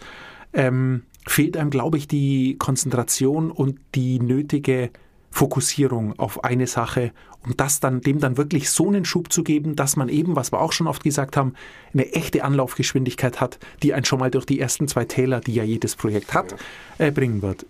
ähm, 0.52 1.02
fehlt 1.26 1.56
einem, 1.56 1.70
glaube 1.70 1.98
ich, 1.98 2.06
die 2.06 2.56
Konzentration 2.58 3.50
und 3.50 3.80
die 3.94 4.20
nötige 4.20 4.90
Fokussierung 5.32 6.18
auf 6.18 6.44
eine 6.44 6.66
Sache, 6.66 7.12
um 7.44 7.56
das 7.56 7.80
dann, 7.80 8.00
dem 8.00 8.20
dann 8.20 8.36
wirklich 8.36 8.70
so 8.70 8.88
einen 8.88 9.04
Schub 9.04 9.32
zu 9.32 9.42
geben, 9.42 9.76
dass 9.76 9.96
man 9.96 10.08
eben, 10.08 10.34
was 10.34 10.52
wir 10.52 10.60
auch 10.60 10.72
schon 10.72 10.86
oft 10.86 11.02
gesagt 11.02 11.36
haben, 11.36 11.54
eine 11.92 12.12
echte 12.12 12.42
Anlaufgeschwindigkeit 12.42 13.40
hat, 13.40 13.58
die 13.82 13.92
einen 13.92 14.04
schon 14.04 14.18
mal 14.20 14.30
durch 14.30 14.46
die 14.46 14.58
ersten 14.60 14.88
zwei 14.88 15.04
Täler, 15.04 15.40
die 15.40 15.54
ja 15.54 15.64
jedes 15.64 15.96
Projekt 15.96 16.32
hat, 16.32 16.54
äh, 16.98 17.10
bringen 17.10 17.42
wird. 17.42 17.66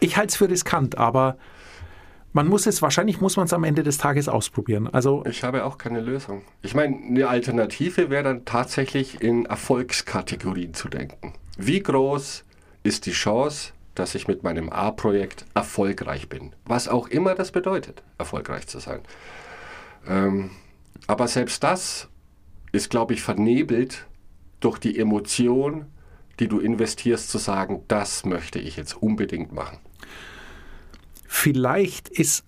Ich 0.00 0.16
halte 0.16 0.30
es 0.30 0.36
für 0.36 0.48
riskant, 0.48 0.98
aber 0.98 1.36
man 2.32 2.48
muss 2.48 2.66
es, 2.66 2.82
wahrscheinlich 2.82 3.20
muss 3.20 3.36
man 3.36 3.46
es 3.46 3.54
am 3.54 3.64
Ende 3.64 3.82
des 3.82 3.96
Tages 3.96 4.28
ausprobieren. 4.28 4.88
Also 4.88 5.24
Ich 5.26 5.42
habe 5.42 5.64
auch 5.64 5.78
keine 5.78 6.00
Lösung. 6.00 6.42
Ich 6.60 6.74
meine, 6.74 6.94
eine 6.94 7.28
Alternative 7.28 8.10
wäre 8.10 8.24
dann 8.24 8.44
tatsächlich 8.44 9.22
in 9.22 9.46
Erfolgskategorien 9.46 10.74
zu 10.74 10.88
denken. 10.88 11.32
Wie 11.56 11.82
groß 11.82 12.44
ist 12.82 13.06
die 13.06 13.12
Chance, 13.12 13.72
dass 13.94 14.14
ich 14.14 14.28
mit 14.28 14.42
meinem 14.42 14.68
A-Projekt 14.68 15.46
erfolgreich 15.54 16.28
bin? 16.28 16.54
Was 16.66 16.88
auch 16.88 17.08
immer 17.08 17.34
das 17.34 17.52
bedeutet, 17.52 18.02
erfolgreich 18.18 18.66
zu 18.66 18.80
sein. 18.80 19.00
Ähm, 20.06 20.50
aber 21.06 21.28
selbst 21.28 21.62
das 21.62 22.08
ist, 22.72 22.90
glaube 22.90 23.14
ich, 23.14 23.22
vernebelt 23.22 24.06
durch 24.60 24.78
die 24.78 24.98
Emotion, 24.98 25.86
die 26.38 26.48
du 26.48 26.58
investierst, 26.58 27.30
zu 27.30 27.38
sagen, 27.38 27.82
das 27.88 28.26
möchte 28.26 28.58
ich 28.58 28.76
jetzt 28.76 29.00
unbedingt 29.00 29.52
machen. 29.52 29.78
Vielleicht 31.36 32.08
ist 32.08 32.44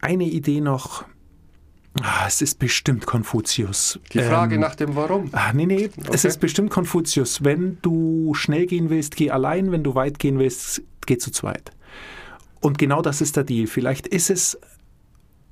eine 0.00 0.24
Idee 0.24 0.60
noch, 0.60 1.04
ah, 2.02 2.24
es 2.26 2.42
ist 2.42 2.58
bestimmt 2.58 3.06
Konfuzius. 3.06 3.98
Die 4.12 4.20
Frage 4.20 4.56
Ähm, 4.56 4.60
nach 4.60 4.74
dem 4.74 4.94
Warum. 4.96 5.30
Ah, 5.32 5.52
nee, 5.52 5.66
nee, 5.66 5.90
es 5.96 6.08
Okay. 6.08 6.28
ist 6.28 6.40
bestimmt 6.40 6.70
Konfuzius. 6.70 7.44
Wenn 7.44 7.78
du 7.82 8.34
schnell 8.34 8.66
gehen 8.66 8.90
willst, 8.90 9.16
geh 9.16 9.30
allein. 9.30 9.72
Wenn 9.72 9.84
du 9.84 9.94
weit 9.94 10.18
gehen 10.18 10.38
willst, 10.38 10.82
geh 11.06 11.18
zu 11.18 11.30
zweit. 11.30 11.70
Und 12.60 12.76
genau 12.78 13.02
das 13.02 13.20
ist 13.20 13.36
der 13.36 13.44
Deal. 13.44 13.66
Vielleicht 13.66 14.06
ist 14.06 14.30
es 14.30 14.58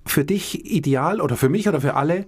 für 0.05 0.25
dich 0.25 0.65
ideal 0.71 1.21
oder 1.21 1.37
für 1.37 1.49
mich 1.49 1.69
oder 1.69 1.81
für 1.81 1.95
alle, 1.95 2.27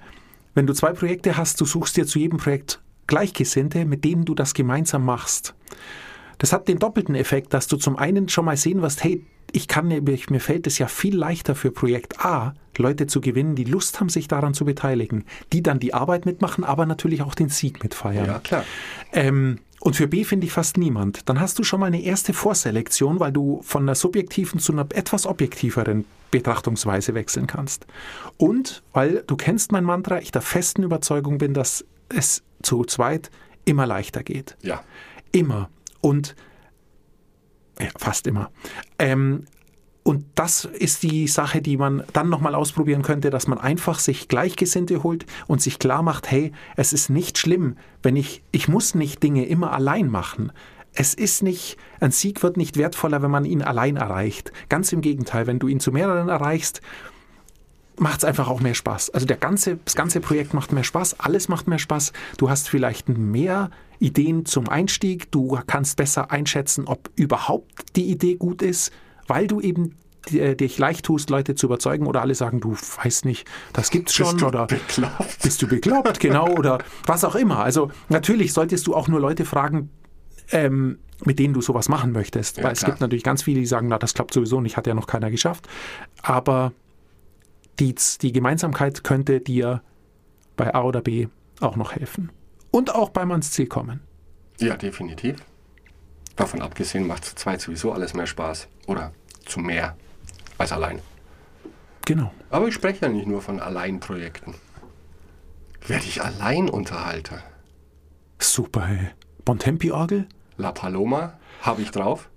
wenn 0.54 0.66
du 0.66 0.72
zwei 0.72 0.92
Projekte 0.92 1.36
hast, 1.36 1.60
du 1.60 1.64
suchst 1.64 1.96
dir 1.96 2.06
zu 2.06 2.18
jedem 2.18 2.38
Projekt 2.38 2.80
Gleichgesinnte, 3.06 3.84
mit 3.84 4.04
denen 4.04 4.24
du 4.24 4.34
das 4.34 4.54
gemeinsam 4.54 5.04
machst. 5.04 5.54
Das 6.38 6.52
hat 6.52 6.68
den 6.68 6.78
doppelten 6.78 7.14
Effekt, 7.14 7.52
dass 7.52 7.66
du 7.66 7.76
zum 7.76 7.96
einen 7.96 8.28
schon 8.28 8.44
mal 8.44 8.56
sehen 8.56 8.82
wirst, 8.82 9.04
hey, 9.04 9.24
ich 9.52 9.66
kann, 9.66 9.88
mir 9.88 10.40
fällt 10.40 10.66
es 10.66 10.78
ja 10.78 10.88
viel 10.88 11.16
leichter 11.16 11.54
für 11.54 11.70
Projekt 11.70 12.24
A, 12.24 12.54
Leute 12.76 13.06
zu 13.06 13.20
gewinnen, 13.20 13.54
die 13.54 13.64
Lust 13.64 13.98
haben, 13.98 14.08
sich 14.08 14.28
daran 14.28 14.54
zu 14.54 14.64
beteiligen, 14.64 15.24
die 15.52 15.62
dann 15.62 15.80
die 15.80 15.94
Arbeit 15.94 16.26
mitmachen, 16.26 16.64
aber 16.64 16.86
natürlich 16.86 17.22
auch 17.22 17.34
den 17.34 17.48
Sieg 17.48 17.82
mitfeiern. 17.82 18.26
Ja, 18.26 18.38
klar. 18.38 18.64
Ähm, 19.12 19.58
und 19.80 19.96
für 19.96 20.08
B 20.08 20.24
finde 20.24 20.46
ich 20.46 20.52
fast 20.52 20.76
niemand. 20.76 21.28
Dann 21.28 21.40
hast 21.40 21.58
du 21.58 21.62
schon 21.62 21.80
mal 21.80 21.86
eine 21.86 22.02
erste 22.02 22.32
Vorselektion, 22.32 23.20
weil 23.20 23.32
du 23.32 23.60
von 23.62 23.82
einer 23.82 23.94
subjektiven 23.94 24.60
zu 24.60 24.72
einer 24.72 24.86
etwas 24.94 25.26
objektiveren 25.26 26.04
Betrachtungsweise 26.30 27.14
wechseln 27.14 27.46
kannst. 27.46 27.86
Und 28.36 28.82
weil 28.92 29.24
du 29.26 29.36
kennst 29.36 29.72
mein 29.72 29.84
Mantra, 29.84 30.18
ich 30.20 30.32
der 30.32 30.42
festen 30.42 30.82
Überzeugung 30.82 31.38
bin, 31.38 31.54
dass 31.54 31.84
es 32.08 32.42
zu 32.62 32.84
zweit 32.84 33.30
immer 33.64 33.86
leichter 33.86 34.22
geht. 34.22 34.56
Ja. 34.62 34.82
Immer. 35.32 35.70
Und 36.00 36.34
ja, 37.80 37.88
fast 37.96 38.26
immer. 38.26 38.50
Ähm, 38.98 39.44
und 40.08 40.24
das 40.36 40.64
ist 40.64 41.02
die 41.02 41.28
Sache, 41.28 41.60
die 41.60 41.76
man 41.76 42.02
dann 42.14 42.30
nochmal 42.30 42.54
ausprobieren 42.54 43.02
könnte, 43.02 43.28
dass 43.28 43.46
man 43.46 43.58
einfach 43.58 43.98
sich 43.98 44.26
Gleichgesinnte 44.28 45.02
holt 45.02 45.26
und 45.46 45.60
sich 45.60 45.78
klar 45.78 46.02
macht, 46.02 46.30
hey, 46.30 46.52
es 46.76 46.94
ist 46.94 47.10
nicht 47.10 47.36
schlimm, 47.36 47.76
wenn 48.02 48.16
ich, 48.16 48.42
ich 48.50 48.68
muss 48.68 48.94
nicht 48.94 49.22
Dinge 49.22 49.44
immer 49.44 49.72
allein 49.72 50.08
machen. 50.08 50.50
Es 50.94 51.12
ist 51.12 51.42
nicht, 51.42 51.76
ein 52.00 52.10
Sieg 52.10 52.42
wird 52.42 52.56
nicht 52.56 52.78
wertvoller, 52.78 53.20
wenn 53.20 53.30
man 53.30 53.44
ihn 53.44 53.60
allein 53.60 53.96
erreicht. 53.96 54.50
Ganz 54.70 54.92
im 54.92 55.02
Gegenteil, 55.02 55.46
wenn 55.46 55.58
du 55.58 55.68
ihn 55.68 55.78
zu 55.78 55.92
mehreren 55.92 56.30
erreichst, 56.30 56.80
macht 57.98 58.20
es 58.20 58.24
einfach 58.24 58.48
auch 58.48 58.60
mehr 58.60 58.74
Spaß. 58.74 59.10
Also 59.10 59.26
der 59.26 59.36
ganze, 59.36 59.78
das 59.84 59.94
ganze 59.94 60.20
Projekt 60.20 60.54
macht 60.54 60.72
mehr 60.72 60.84
Spaß, 60.84 61.20
alles 61.20 61.48
macht 61.48 61.68
mehr 61.68 61.78
Spaß. 61.78 62.12
Du 62.38 62.48
hast 62.48 62.70
vielleicht 62.70 63.10
mehr 63.10 63.70
Ideen 64.00 64.44
zum 64.44 64.68
Einstieg, 64.68 65.30
du 65.32 65.58
kannst 65.66 65.96
besser 65.96 66.30
einschätzen, 66.30 66.86
ob 66.86 67.10
überhaupt 67.16 67.96
die 67.96 68.10
Idee 68.10 68.36
gut 68.36 68.62
ist, 68.62 68.92
weil 69.26 69.46
du 69.46 69.60
eben 69.60 69.96
äh, 70.32 70.54
dich 70.54 70.78
leicht 70.78 71.04
tust, 71.04 71.30
Leute 71.30 71.54
zu 71.54 71.66
überzeugen 71.66 72.06
oder 72.06 72.20
alle 72.20 72.34
sagen, 72.34 72.60
du 72.60 72.72
weißt 72.74 73.24
nicht, 73.24 73.46
das 73.72 73.90
gibt's 73.90 74.14
schon 74.14 74.32
Bist 74.32 74.42
du 74.42 74.46
oder 74.46 74.66
bekloppt? 74.66 75.42
bist 75.42 75.62
du 75.62 75.66
bekloppt, 75.68 76.20
genau, 76.20 76.48
oder 76.48 76.78
was 77.06 77.24
auch 77.24 77.34
immer. 77.34 77.58
Also 77.58 77.90
natürlich 78.08 78.52
solltest 78.52 78.86
du 78.86 78.94
auch 78.94 79.08
nur 79.08 79.20
Leute 79.20 79.44
fragen, 79.44 79.90
ähm, 80.50 80.98
mit 81.24 81.38
denen 81.38 81.54
du 81.54 81.60
sowas 81.60 81.88
machen 81.88 82.12
möchtest. 82.12 82.58
Ja, 82.58 82.64
Weil 82.64 82.72
es 82.72 82.78
klar. 82.80 82.92
gibt 82.92 83.00
natürlich 83.00 83.24
ganz 83.24 83.42
viele, 83.42 83.60
die 83.60 83.66
sagen, 83.66 83.88
na, 83.88 83.98
das 83.98 84.14
klappt 84.14 84.32
sowieso 84.32 84.60
nicht, 84.60 84.76
hat 84.76 84.86
ja 84.86 84.94
noch 84.94 85.06
keiner 85.06 85.30
geschafft. 85.30 85.68
Aber 86.22 86.72
die, 87.80 87.94
die 88.22 88.32
Gemeinsamkeit 88.32 89.02
könnte 89.04 89.40
dir 89.40 89.82
bei 90.56 90.74
A 90.74 90.82
oder 90.82 91.00
B 91.00 91.28
auch 91.60 91.76
noch 91.76 91.92
helfen. 91.92 92.30
Und 92.70 92.94
auch 92.94 93.10
beim 93.10 93.30
ans 93.32 93.50
Ziel 93.52 93.66
kommen. 93.66 94.00
Ja, 94.58 94.76
definitiv. 94.76 95.36
Davon 96.36 96.62
abgesehen 96.62 97.06
macht 97.06 97.24
zu 97.24 97.34
zweit 97.34 97.60
sowieso 97.60 97.92
alles 97.92 98.14
mehr 98.14 98.26
Spaß. 98.26 98.68
Oder 98.86 99.12
zu 99.46 99.60
mehr 99.60 99.96
als 100.58 100.72
allein. 100.72 101.00
Genau. 102.04 102.32
Aber 102.50 102.68
ich 102.68 102.74
spreche 102.74 103.06
ja 103.06 103.08
nicht 103.12 103.26
nur 103.26 103.42
von 103.42 103.60
Alleinprojekten. 103.60 104.54
Werde 105.86 106.04
ich 106.06 106.22
Alleinunterhalter? 106.22 107.42
Super, 108.38 108.86
hey. 108.86 109.08
Bontempi-Orgel 109.44 110.26
La 110.58 110.72
Paloma 110.72 111.34
habe 111.62 111.82
ich 111.82 111.90
drauf. 111.90 112.28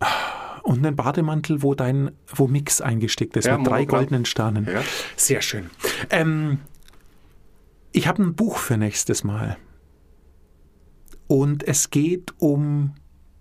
und 0.64 0.86
einen 0.86 0.96
Bademantel, 0.96 1.62
wo 1.64 1.74
dein, 1.76 2.12
wo 2.28 2.48
Mix 2.48 2.82
eingestickt 2.82 3.36
ist, 3.38 3.46
Ja, 3.46 3.58
mit 3.58 3.68
drei 3.68 3.80
Monogramm. 3.80 4.00
goldenen 4.00 4.26
Sternen. 4.26 4.66
Ja. 4.72 4.82
Sehr 5.16 5.42
schön. 5.42 5.70
Ähm, 6.10 6.60
ich 7.92 8.08
habe 8.08 8.22
ein 8.24 8.36
Buch 8.36 8.58
für 8.58 8.78
nächstes 8.78 9.24
Mal. 9.24 9.58
Und 11.32 11.66
es 11.66 11.92
geht 11.92 12.34
um 12.40 12.92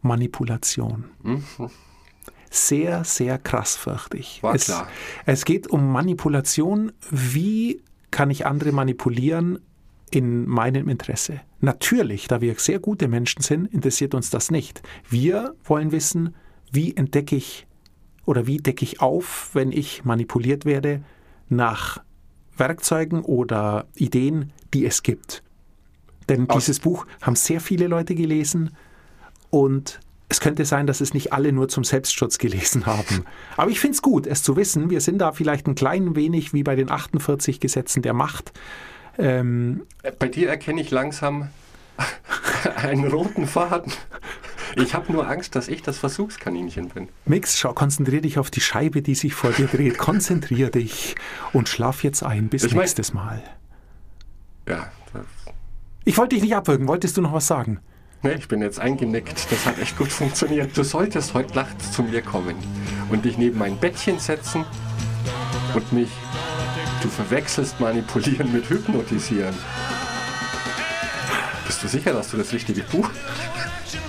Manipulation. 0.01 1.07
Sehr, 2.49 3.03
sehr 3.03 3.37
krass, 3.37 3.75
fürchte 3.75 4.17
ich. 4.17 4.45
War 4.45 4.55
es, 4.55 4.67
klar. 4.67 4.87
es 5.27 5.45
geht 5.45 5.67
um 5.67 5.91
Manipulation. 5.91 6.93
Wie 7.11 7.83
kann 8.13 8.31
ich 8.31 8.47
andere 8.47 8.71
manipulieren 8.71 9.59
in 10.13 10.47
meinem 10.49 10.89
Interesse? 10.89 11.41
Natürlich, 11.59 12.29
da 12.29 12.41
wir 12.41 12.55
sehr 12.61 12.79
gute 12.79 13.09
Menschen 13.09 13.43
sind, 13.43 13.67
interessiert 13.75 14.15
uns 14.15 14.31
das 14.31 14.53
nicht. 14.53 14.83
Wir 15.09 15.57
wollen 15.65 15.91
wissen, 15.91 16.37
wie 16.71 16.97
entdecke 16.97 17.35
ich 17.35 17.67
oder 18.25 18.47
wie 18.47 18.59
decke 18.59 18.85
ich 18.85 19.01
auf, 19.01 19.51
wenn 19.53 19.73
ich 19.73 20.05
manipuliert 20.05 20.65
werde, 20.65 21.03
nach 21.49 22.01
Werkzeugen 22.57 23.23
oder 23.23 23.89
Ideen, 23.97 24.53
die 24.73 24.87
es 24.87 25.03
gibt. 25.03 25.43
Denn 26.31 26.49
dieses 26.49 26.81
Buch 26.81 27.07
haben 27.21 27.37
sehr 27.37 27.61
viele 27.61 27.87
Leute 27.89 28.15
gelesen 28.15 28.71
Und 29.51 30.01
es 30.31 30.39
könnte 30.41 30.65
sein, 30.65 30.87
dass 30.87 31.01
es 31.01 31.13
nicht 31.13 31.33
alle 31.33 31.51
nur 31.53 31.69
zum 31.69 31.83
Selbstschutz 31.83 32.39
gelesen 32.39 32.87
haben. 32.87 33.25
Aber 33.57 33.71
ich 33.73 33.81
finde 33.81 33.97
es 33.97 34.01
gut, 34.03 34.29
es 34.29 34.45
zu 34.45 34.55
wissen. 34.57 34.89
Wir 34.89 35.01
sind 35.01 35.19
da 35.19 35.33
vielleicht 35.33 35.67
ein 35.67 35.75
klein 35.75 36.15
wenig 36.15 36.53
wie 36.53 36.63
bei 36.63 36.77
den 36.77 36.89
48 36.89 37.59
Gesetzen 37.59 38.01
der 38.03 38.15
Macht. 38.15 38.53
Ähm, 39.19 39.83
Bei 40.21 40.29
dir 40.29 40.49
erkenne 40.49 40.81
ich 40.81 40.93
langsam 40.93 41.49
einen 42.77 43.09
roten 43.09 43.49
Faden. 43.49 43.93
Ich 44.77 44.95
habe 44.95 45.11
nur 45.11 45.27
Angst, 45.29 45.57
dass 45.57 45.67
ich 45.67 45.83
das 45.83 45.99
Versuchskaninchen 45.99 46.91
bin. 46.91 47.09
Mix, 47.27 47.59
schau, 47.59 47.73
konzentrier 47.73 48.21
dich 48.21 48.39
auf 48.39 48.53
die 48.53 48.61
Scheibe, 48.61 49.03
die 49.03 49.17
sich 49.17 49.35
vor 49.35 49.51
dir 49.51 49.67
dreht. 49.67 49.99
Konzentrier 49.99 50.71
dich 50.71 51.17
und 51.53 51.69
schlaf 51.69 52.05
jetzt 52.05 52.23
ein. 52.23 52.49
Bis 52.49 52.63
Ich 52.63 52.71
mein- 52.73 52.83
nächstes 52.83 53.13
Mal. 53.13 53.43
Ja, 54.69 54.93
Ich 56.11 56.19
wollte 56.19 56.35
dich 56.35 56.43
nicht 56.43 56.57
abwürgen. 56.57 56.89
Wolltest 56.89 57.17
du 57.17 57.21
noch 57.21 57.33
was 57.33 57.47
sagen? 57.47 57.79
ne, 58.23 58.35
ich 58.35 58.49
bin 58.49 58.61
jetzt 58.63 58.81
eingenickt. 58.81 59.47
Das 59.49 59.65
hat 59.65 59.79
echt 59.79 59.97
gut 59.97 60.11
funktioniert. 60.11 60.77
Du 60.77 60.83
solltest 60.83 61.35
heute 61.35 61.55
nachts 61.55 61.93
zu 61.93 62.03
mir 62.03 62.21
kommen 62.21 62.57
und 63.11 63.25
dich 63.25 63.39
neben 63.39 63.57
mein 63.57 63.77
Bettchen 63.77 64.19
setzen 64.19 64.65
und 65.73 65.93
mich, 65.93 66.09
du 67.01 67.09
verwechselst 67.09 67.79
manipulieren 67.79 68.53
mit 68.53 68.69
hypnotisieren. 68.69 69.55
Bist 71.65 71.81
du 71.85 71.87
sicher, 71.87 72.13
dass 72.13 72.33
du 72.33 72.39
das 72.39 72.53
richtige 72.53 72.83
Buch? 72.83 73.09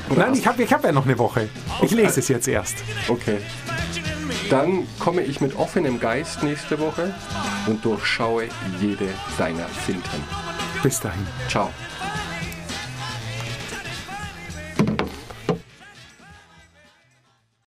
Oder 0.10 0.22
Nein, 0.22 0.34
ich 0.34 0.48
habe 0.48 0.64
ich 0.64 0.74
hab 0.74 0.84
ja 0.84 0.92
noch 0.92 1.06
eine 1.06 1.20
Woche. 1.20 1.50
Ich 1.84 1.92
lese 1.92 2.20
es 2.20 2.30
jetzt 2.30 2.48
erst. 2.48 2.78
Okay. 3.10 3.38
Dann 4.50 4.88
komme 4.98 5.22
ich 5.22 5.40
mit 5.40 5.56
offenem 5.56 6.00
Geist 6.00 6.42
nächste 6.42 6.80
Woche 6.80 7.14
und 7.68 7.86
durchschaue 7.86 8.46
jede 8.80 9.10
deiner 9.38 9.68
Finten. 9.68 10.24
Bis 10.82 11.00
dahin. 11.00 11.28
Ciao. 11.48 11.70